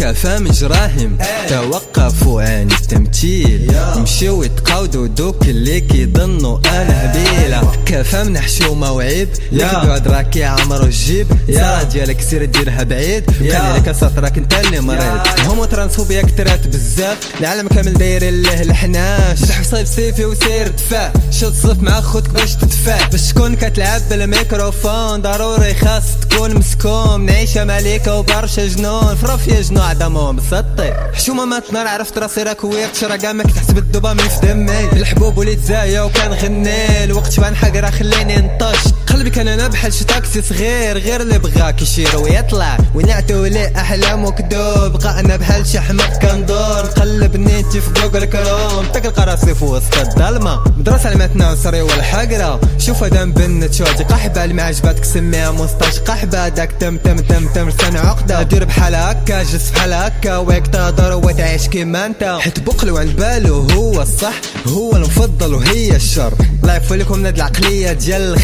[0.00, 3.72] كافة مجراهم توقفوا عن التمثيل.
[3.96, 7.72] مشيو يتقاودوا دوك اللي كيظنوا أنا هبيلة.
[7.86, 11.26] كافة من حشومة وعيب يكدو هضرة عمرو الجيب.
[11.54, 13.30] صرا ديالك سير ديرها بعيد.
[13.30, 15.20] خلي لك سطرك انت اللي مريض.
[15.46, 17.18] هومو ترانسفوبيا كترات بزاف.
[17.40, 19.38] العالم كامل داير له الحناش.
[19.38, 23.08] سحب صيف سيفي وسير دفاع شد صف مع خوتك باش تدفع.
[23.08, 25.22] باش تكون كتلعب بالميكروفون.
[25.22, 27.26] ضروري خاص تكون مسكوم.
[27.26, 29.14] نعيشة مليكة وبرشا جنون.
[29.14, 34.28] فرافيا جنو عدمهم مسطي حشومة ما تنار عرفت راسي راك ويرت شرا قامك تحسب الدوبامين
[34.28, 34.84] في دمي.
[34.92, 37.04] الحبوب وليت زايا وكان غني.
[37.04, 38.78] الوقت شبان حقرا خليني نطش
[39.12, 42.78] قلبي كان أنا بحال شي تاكسي صغير غير اللي بغاك يشير ويطلع.
[42.94, 46.84] ونعتو ليه احلام وكدوب بقى أنا بحال شي حمق كندور.
[46.84, 48.86] نقلب نيتي في جوجل كروم.
[48.94, 50.64] تلقى راسي في وسط الظلمة.
[50.78, 52.60] مدرسة علمتنا نصري والحقرة.
[52.78, 57.48] شوف هذا مبنت شوتي قحبة اللي ما عجباتك سميها مستاش قحبة داك تم تم تم
[57.48, 57.68] تم.
[57.68, 58.42] لسان عقدة.
[58.42, 60.36] دير بحال هكا جس بحال هكا.
[60.36, 62.38] ويك تهضر وتعيش كيما أنت.
[62.40, 64.34] حيت بقلو عند بالو هو الصح.
[64.66, 66.32] هو المفضل وهي الشر.
[66.62, 68.40] الله يعفو لكم هاد العقلية ديال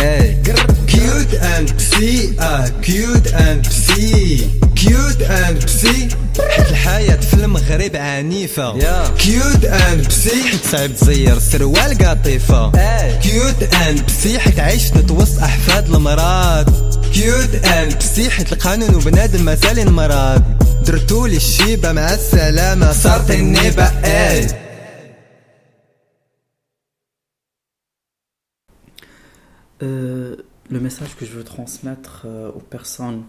[0.00, 6.08] الخرا كيوت اند بسي آه كيوت اند بسي كيوت اند بسي
[6.50, 8.72] حيت الحياة في المغرب عنيفة
[9.18, 12.70] كيوت اند بسي حيت صعيب تزير سروال قطيفة
[13.22, 16.70] كيوت اند بسي حيت عشت وسط احفاد المراد
[17.14, 20.44] كيوت اند بسي حيت القانون وبنادم مسالين مراد
[20.86, 24.65] درتولي الشيبة مع السلامة صارت النيبة إيه
[29.82, 30.36] Euh,
[30.70, 33.24] le message que je veux transmettre euh, aux personnes,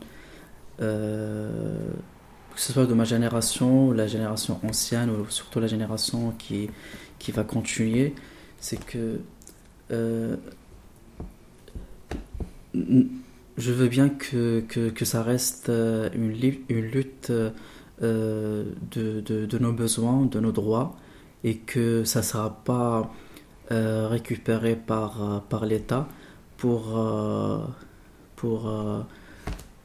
[0.82, 1.89] euh,
[2.56, 6.70] que ce soit de ma génération la génération ancienne ou surtout la génération qui,
[7.20, 8.16] qui va continuer,
[8.60, 9.20] c'est que
[9.89, 10.38] je
[13.72, 17.54] veux bien que, que, ça reste une, lutte de,
[18.02, 20.95] de, nos besoins, de nos droits,
[21.43, 23.12] et que ça ne sera pas
[23.70, 26.08] récupéré par, par l'État
[26.58, 26.97] pour.
[26.97, 27.60] Euh,
[28.36, 29.01] pour euh,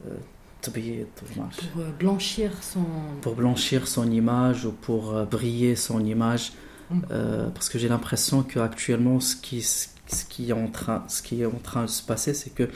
[0.07, 0.15] euh,
[1.15, 1.27] pour
[1.99, 2.85] blanchir son
[3.21, 6.53] pour blanchir son image ou pour briller son image
[6.89, 7.01] mm.
[7.53, 9.87] parce que j'ai l'impression que actuellement ce qui ce,
[10.29, 12.69] qui est en train ce qui est en train de se passer c'est que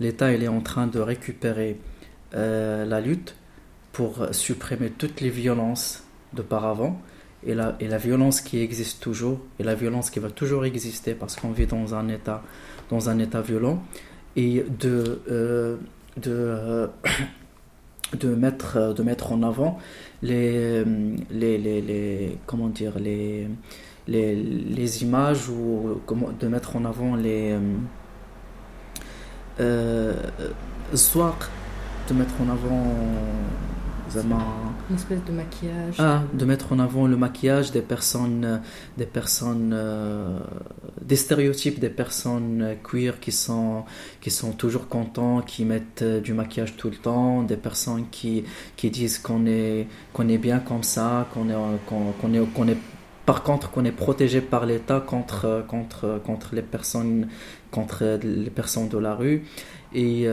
[0.00, 1.80] l'État il est en train de récupérer
[2.34, 3.34] la lutte
[3.92, 6.02] pour supprimer toutes les violences
[6.34, 7.00] d'auparavant
[7.46, 11.14] et la, et la violence qui existe toujours et la violence qui va toujours exister
[11.14, 12.42] parce qu'on vit dans un état
[12.90, 13.82] dans un état violent
[14.36, 15.76] et de, euh,
[16.16, 16.86] de, euh,
[18.20, 19.78] de, mettre, euh, de mettre en avant
[20.22, 20.84] les,
[21.30, 23.48] les, les, les comment dire, les,
[24.08, 27.56] les, les, images ou comment, de mettre en avant les
[29.60, 30.14] euh,
[32.08, 32.94] de mettre en avant
[34.94, 35.94] Espèce de maquillage.
[35.98, 38.60] ah, de mettre en avant le maquillage des personnes,
[38.98, 40.40] des personnes, euh,
[41.00, 43.84] des stéréotypes des personnes queer qui sont,
[44.20, 48.44] qui sont toujours contents, qui mettent euh, du maquillage tout le temps, des personnes qui,
[48.76, 51.54] qui disent qu'on est, qu'on est bien comme ça, qu'on est,
[51.86, 52.78] qu'on, est, qu'on est,
[53.26, 57.28] par contre, qu'on est protégé par l'État contre, euh, contre, contre les personnes,
[57.70, 59.44] contre les personnes de la rue.
[59.92, 60.26] Et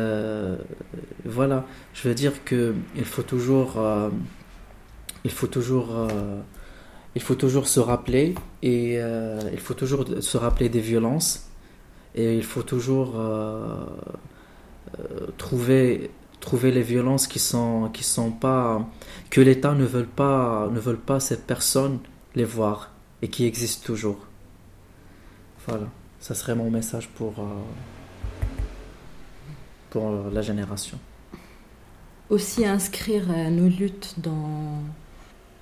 [1.26, 3.80] voilà, je veux dire que il faut toujours,
[5.28, 6.40] il faut toujours, euh,
[7.14, 11.50] il faut toujours se rappeler et euh, il faut toujours se rappeler des violences
[12.16, 13.86] et il faut toujours euh,
[15.38, 18.88] trouver trouver les violences qui sont qui sont pas
[19.30, 22.00] que l'État ne veut pas ne veulent pas ces personnes
[22.36, 24.20] les voir et qui existent toujours.
[25.68, 25.88] Voilà,
[26.22, 27.34] ça serait mon message pour
[29.90, 30.98] pour la génération.
[32.30, 34.84] Aussi inscrire nos luttes dans,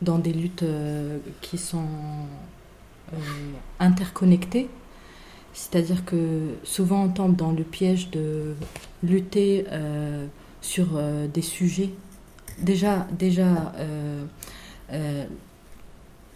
[0.05, 1.87] dans des luttes euh, qui sont
[3.11, 3.17] euh,
[3.79, 4.69] interconnectées.
[5.53, 8.55] C'est-à-dire que souvent on tombe dans le piège de
[9.03, 10.27] lutter euh,
[10.61, 10.99] sur
[11.33, 11.91] des sujets.
[12.59, 13.71] Déjà, déjà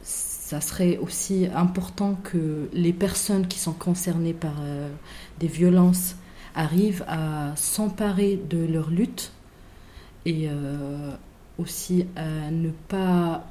[0.04, 4.54] ça serait aussi important que les personnes qui sont concernées par
[5.40, 6.16] des violences
[6.56, 9.34] arrivent à s'emparer de leur lutte
[10.26, 10.48] et
[11.58, 13.46] aussi à ne pas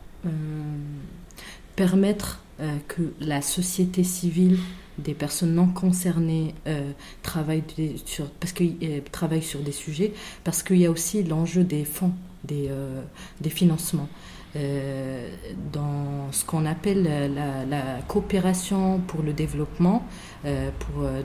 [1.76, 4.58] permettre euh, que la société civile
[4.98, 6.90] des personnes non concernées euh,
[7.22, 7.62] travaillent
[8.04, 10.12] sur parce euh, travaillent sur des sujets
[10.42, 12.12] parce qu'il y a aussi l'enjeu des fonds
[12.42, 13.02] des, euh,
[13.40, 14.08] des financements.
[14.56, 15.28] Euh,
[15.72, 20.04] dans ce qu'on appelle la, la coopération pour le développement
[20.46, 21.20] euh, pour, euh,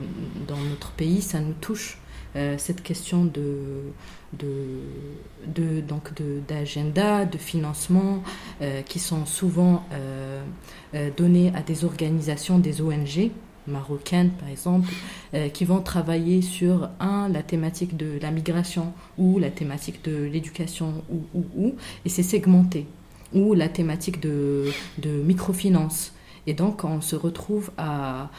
[0.46, 1.98] dans notre pays ça nous touche
[2.58, 3.82] cette question de,
[5.88, 6.10] donc
[6.48, 8.22] d'agenda, de, financement,
[8.86, 9.84] qui sont souvent
[11.16, 13.30] donnés à des organisations, des ONG,
[13.66, 14.88] marocaines par exemple,
[15.52, 21.02] qui vont travailler sur un la thématique de la migration ou la thématique de l'éducation
[21.10, 21.74] ou ou ou
[22.04, 22.86] et c'est segmenté
[23.34, 26.12] ou la thématique de, de microfinance.
[26.46, 28.30] Et donc, on se retrouve à,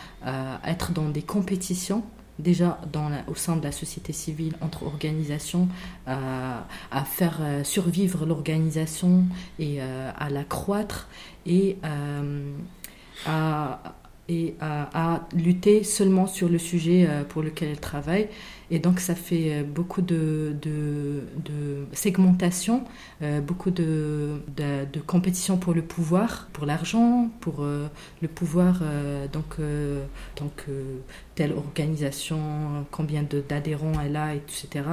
[0.66, 2.04] être dans des compétitions
[2.40, 5.68] déjà dans au sein de la société civile entre organisations,
[6.96, 9.26] à faire euh, survivre l'organisation
[9.60, 11.08] et euh, à la croître
[11.46, 12.52] et euh,
[13.26, 13.82] à,
[14.28, 18.28] et à, lutter seulement sur le sujet pour lequel elle travaille.
[18.72, 22.84] Et donc ça fait beaucoup de, de, segmentation,
[23.46, 28.82] beaucoup de, de, compétition pour le pouvoir, pour l'argent, pour le pouvoir
[29.32, 29.58] donc,
[30.38, 30.66] donc
[31.36, 34.86] telle organisation, combien d'adhérents elle a, etc.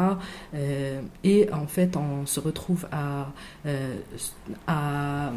[0.54, 3.32] Euh, et en fait, on se retrouve à,
[3.64, 3.94] euh,
[4.66, 5.30] à euh,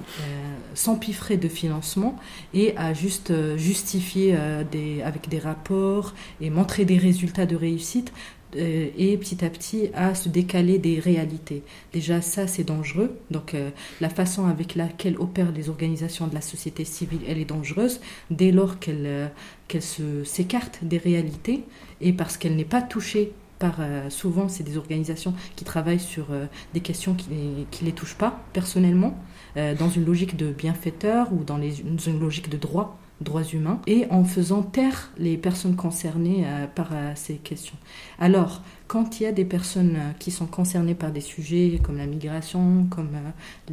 [0.74, 2.18] s'empiffrer de financement
[2.54, 4.38] et à juste justifier
[4.72, 8.12] des, avec des rapports et montrer des résultats de réussite
[8.56, 11.64] euh, et petit à petit à se décaler des réalités.
[11.94, 13.18] Déjà, ça, c'est dangereux.
[13.32, 13.70] Donc, euh,
[14.02, 18.00] la façon avec laquelle opèrent les organisations de la société civile, elle est dangereuse
[18.30, 21.64] dès lors qu'elle euh, s'écarte des réalités
[22.02, 23.80] et parce qu'elle n'est pas touchée par,
[24.10, 26.28] souvent, c'est des organisations qui travaillent sur
[26.74, 29.18] des questions qui ne les, touchent pas personnellement,
[29.56, 34.24] dans une logique de bienfaiteur ou dans une logique de droit droits humains et en
[34.24, 37.78] faisant taire les personnes concernées euh, par euh, ces questions.
[38.20, 41.98] Alors, quand il y a des personnes euh, qui sont concernées par des sujets comme
[41.98, 43.12] la migration, comme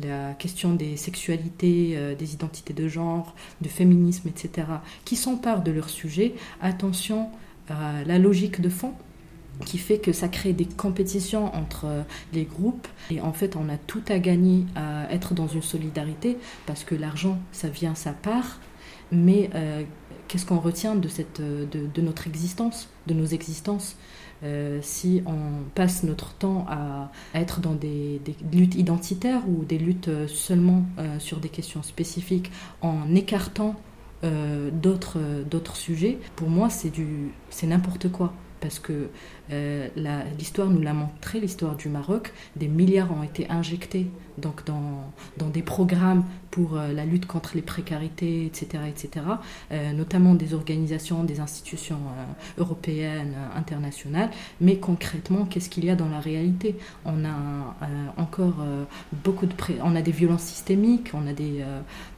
[0.01, 4.67] la question des sexualités, des identités de genre, du féminisme, etc.,
[5.05, 7.29] qui s'emparent de leur sujet, attention
[7.69, 8.93] à la logique de fond
[9.67, 11.87] qui fait que ça crée des compétitions entre
[12.33, 16.39] les groupes et en fait on a tout à gagner à être dans une solidarité
[16.67, 18.59] parce que l'argent ça vient sa part
[19.13, 19.83] mais euh,
[20.27, 23.97] qu'est-ce qu'on retient de, cette, de, notre existence, de nos existences
[24.43, 28.21] euh, si on passe notre temps à, être dans des,
[28.53, 30.85] luttes identitaires ou des luttes euh, seulement
[31.21, 32.51] sur des questions spécifiques
[32.81, 33.77] en écartant
[34.73, 38.33] d'autres sujets, pour moi c'est n'importe quoi.
[38.61, 39.09] Parce que
[39.53, 39.89] euh,
[40.39, 44.07] l'histoire nous l'a montré, l'histoire du Maroc, des milliards ont été injectés
[44.39, 49.27] donc dans, des programmes pour euh, la lutte contre les précarités, etc., etc.,
[49.73, 51.99] euh, notamment des organisations, des institutions
[52.57, 54.31] européennes, internationales.
[54.61, 56.77] Mais concrètement, qu'est-ce qu'il y a dans la réalité?
[57.05, 57.77] On a
[58.17, 58.65] encore
[59.25, 59.53] beaucoup de...
[59.83, 61.65] On a des violences systémiques, on a des,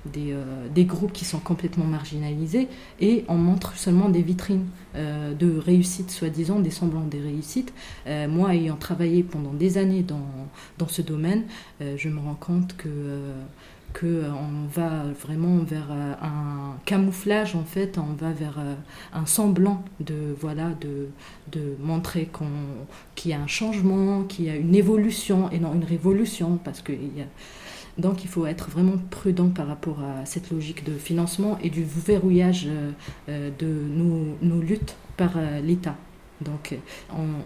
[0.07, 0.35] des,
[0.74, 2.68] des, groupes qui sont complètement marginalisés
[3.01, 7.72] et on montre seulement des vitrines de réussite, soi-disant, des semblants des réussite.
[8.07, 10.29] Euh, moi, ayant travaillé pendant des années dans,
[10.79, 11.45] dans ce domaine,
[11.81, 13.33] euh, je me rends compte que euh,
[13.99, 18.59] qu'on va vraiment vers un camouflage en fait, on va vers
[19.12, 21.11] un semblant de voilà de,
[21.53, 22.49] de montrer qu'on
[23.14, 26.81] qu'il y a un changement, qu'il y a une évolution et non une révolution parce
[26.81, 26.93] que
[27.97, 31.85] donc il faut être vraiment prudent par rapport à cette logique de financement et du
[31.85, 32.66] verrouillage
[33.29, 35.95] de nos, nos luttes par l'État.
[36.41, 36.76] Donc,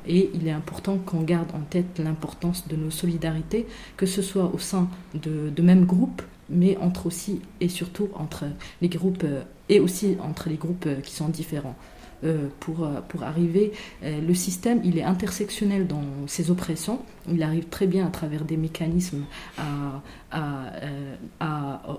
[0.06, 3.66] et il est important qu'on garde en tête l'importance de nos solidarités,
[3.96, 8.44] que ce soit au sein de, de mêmes groupes, mais entre aussi et surtout entre
[8.80, 11.76] les groupes euh, et aussi entre les groupes euh, qui sont différents.
[12.24, 12.88] Euh, pour,
[13.22, 13.70] arriver,
[14.02, 16.98] le système, il est intersectionnel dans ses oppressions,
[17.30, 19.22] il arrive très bien à travers des mécanismes
[19.56, 20.02] à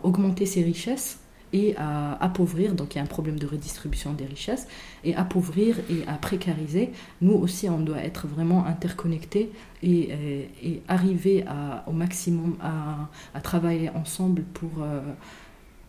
[0.04, 1.20] augmenter ses richesses,
[1.54, 4.68] et à appauvrir, donc il y a un problème de redistribution des richesses,
[5.04, 6.92] et appauvrir et à précariser.
[7.22, 11.46] Nous aussi, on doit être vraiment interconnectés et, euh, et, arriver
[11.88, 15.02] au maximum à, à, travailler ensemble pour, euh,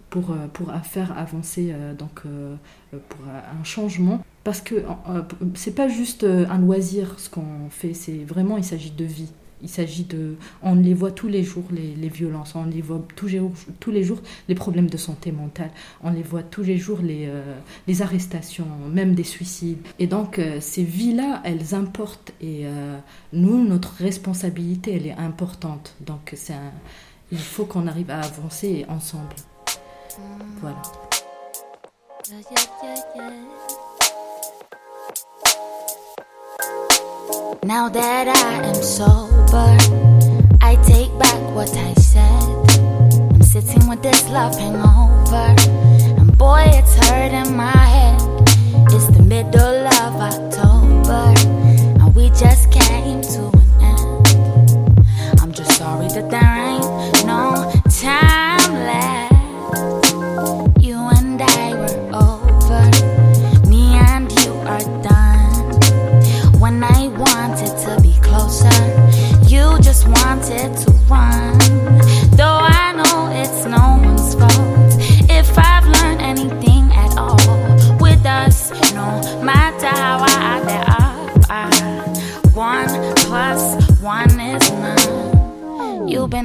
[0.09, 2.23] pour, euh, pour faire avancer donc,
[3.09, 4.25] pour un changement.
[4.45, 4.83] Parce que
[5.55, 9.31] c'est pas juste un loisir ce qu'on fait, c'est vraiment, il s'agit de vie.
[9.63, 10.37] Il s'agit de.
[10.63, 14.55] On les voit tous les jours, les, violences, on les voit tous les, jours, les
[14.55, 15.71] problèmes de santé mentale,
[16.03, 19.79] on les voit tous les jours, les, euh, arrestations, même des suicides.
[19.99, 22.33] Et donc, euh, ces vies-là, elles importent.
[22.41, 22.99] Et euh,
[23.33, 25.95] nous, notre responsabilité, elle est importante.
[26.07, 26.35] Donc,
[27.33, 29.35] il faut qu'on arrive à avancer ensemble.
[30.61, 30.83] Voilà.
[37.63, 39.77] Now that I am sober,
[40.63, 42.43] I take back what I said.
[43.35, 45.55] I'm sitting with this love hangover,
[46.19, 48.19] and boy, it's hurting my head.
[48.89, 51.35] It's the middle of October.
[52.01, 55.41] and we just came to an end.
[55.43, 56.70] I'm just sorry that there ain't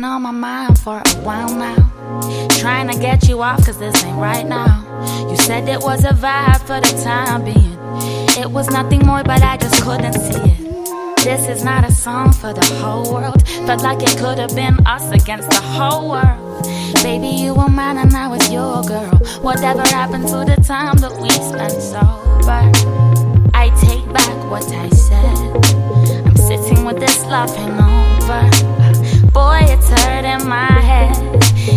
[0.06, 1.76] on my mind for a while now.
[2.60, 4.84] Trying to get you off, cause this ain't right now.
[5.30, 7.78] You said it was a vibe for the time being.
[8.38, 10.66] It was nothing more, but I just couldn't see it.
[11.24, 13.48] This is not a song for the whole world.
[13.66, 16.64] Felt like it could have been us against the whole world.
[17.04, 19.18] Baby, you were mine and I was your girl.
[19.42, 22.72] Whatever happened to the time that we spent sober?
[23.54, 26.26] I take back what I said.
[26.26, 28.85] I'm sitting with this love hangover.
[29.36, 31.14] Boy, it's hurting my head.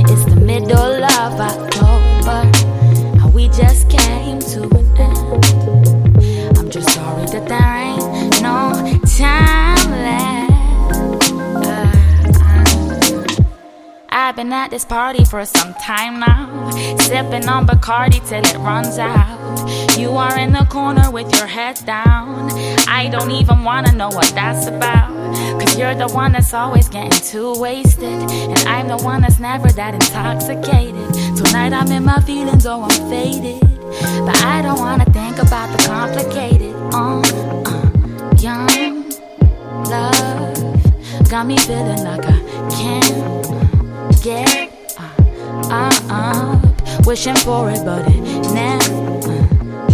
[0.08, 2.48] It's the middle of October.
[3.20, 6.56] And we just came to an end.
[6.56, 8.70] I'm just sorry that there ain't no
[9.18, 11.32] time left.
[11.66, 11.88] Uh.
[14.08, 18.98] I've been at this party for some time now, sipping on Bacardi till it runs
[19.00, 19.87] out.
[19.98, 22.52] You are in the corner with your head down.
[22.86, 25.10] I don't even wanna know what that's about.
[25.58, 28.04] Cause you're the one that's always getting too wasted.
[28.04, 31.12] And I'm the one that's never that intoxicated.
[31.36, 33.60] Tonight I'm in my feelings, oh, I'm faded.
[34.24, 36.76] But I don't wanna think about the complicated.
[36.94, 37.20] Uh,
[37.66, 39.10] uh, young
[39.90, 42.38] love got me feeling like I
[42.70, 47.04] can't get uh, uh, up.
[47.04, 49.37] Wishing for it, but it never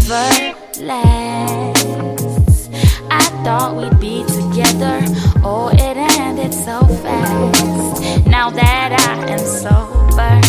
[0.08, 2.68] never lasts.
[3.10, 5.00] I thought we'd be together.
[5.42, 8.26] Oh, it ended so fast.
[8.26, 10.40] Now that I am sober,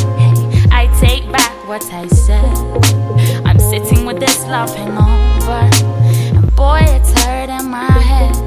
[0.72, 3.46] I take back what I said.
[3.46, 5.70] I'm sitting with this love hangover,
[6.36, 8.45] and boy, it's hurting my head.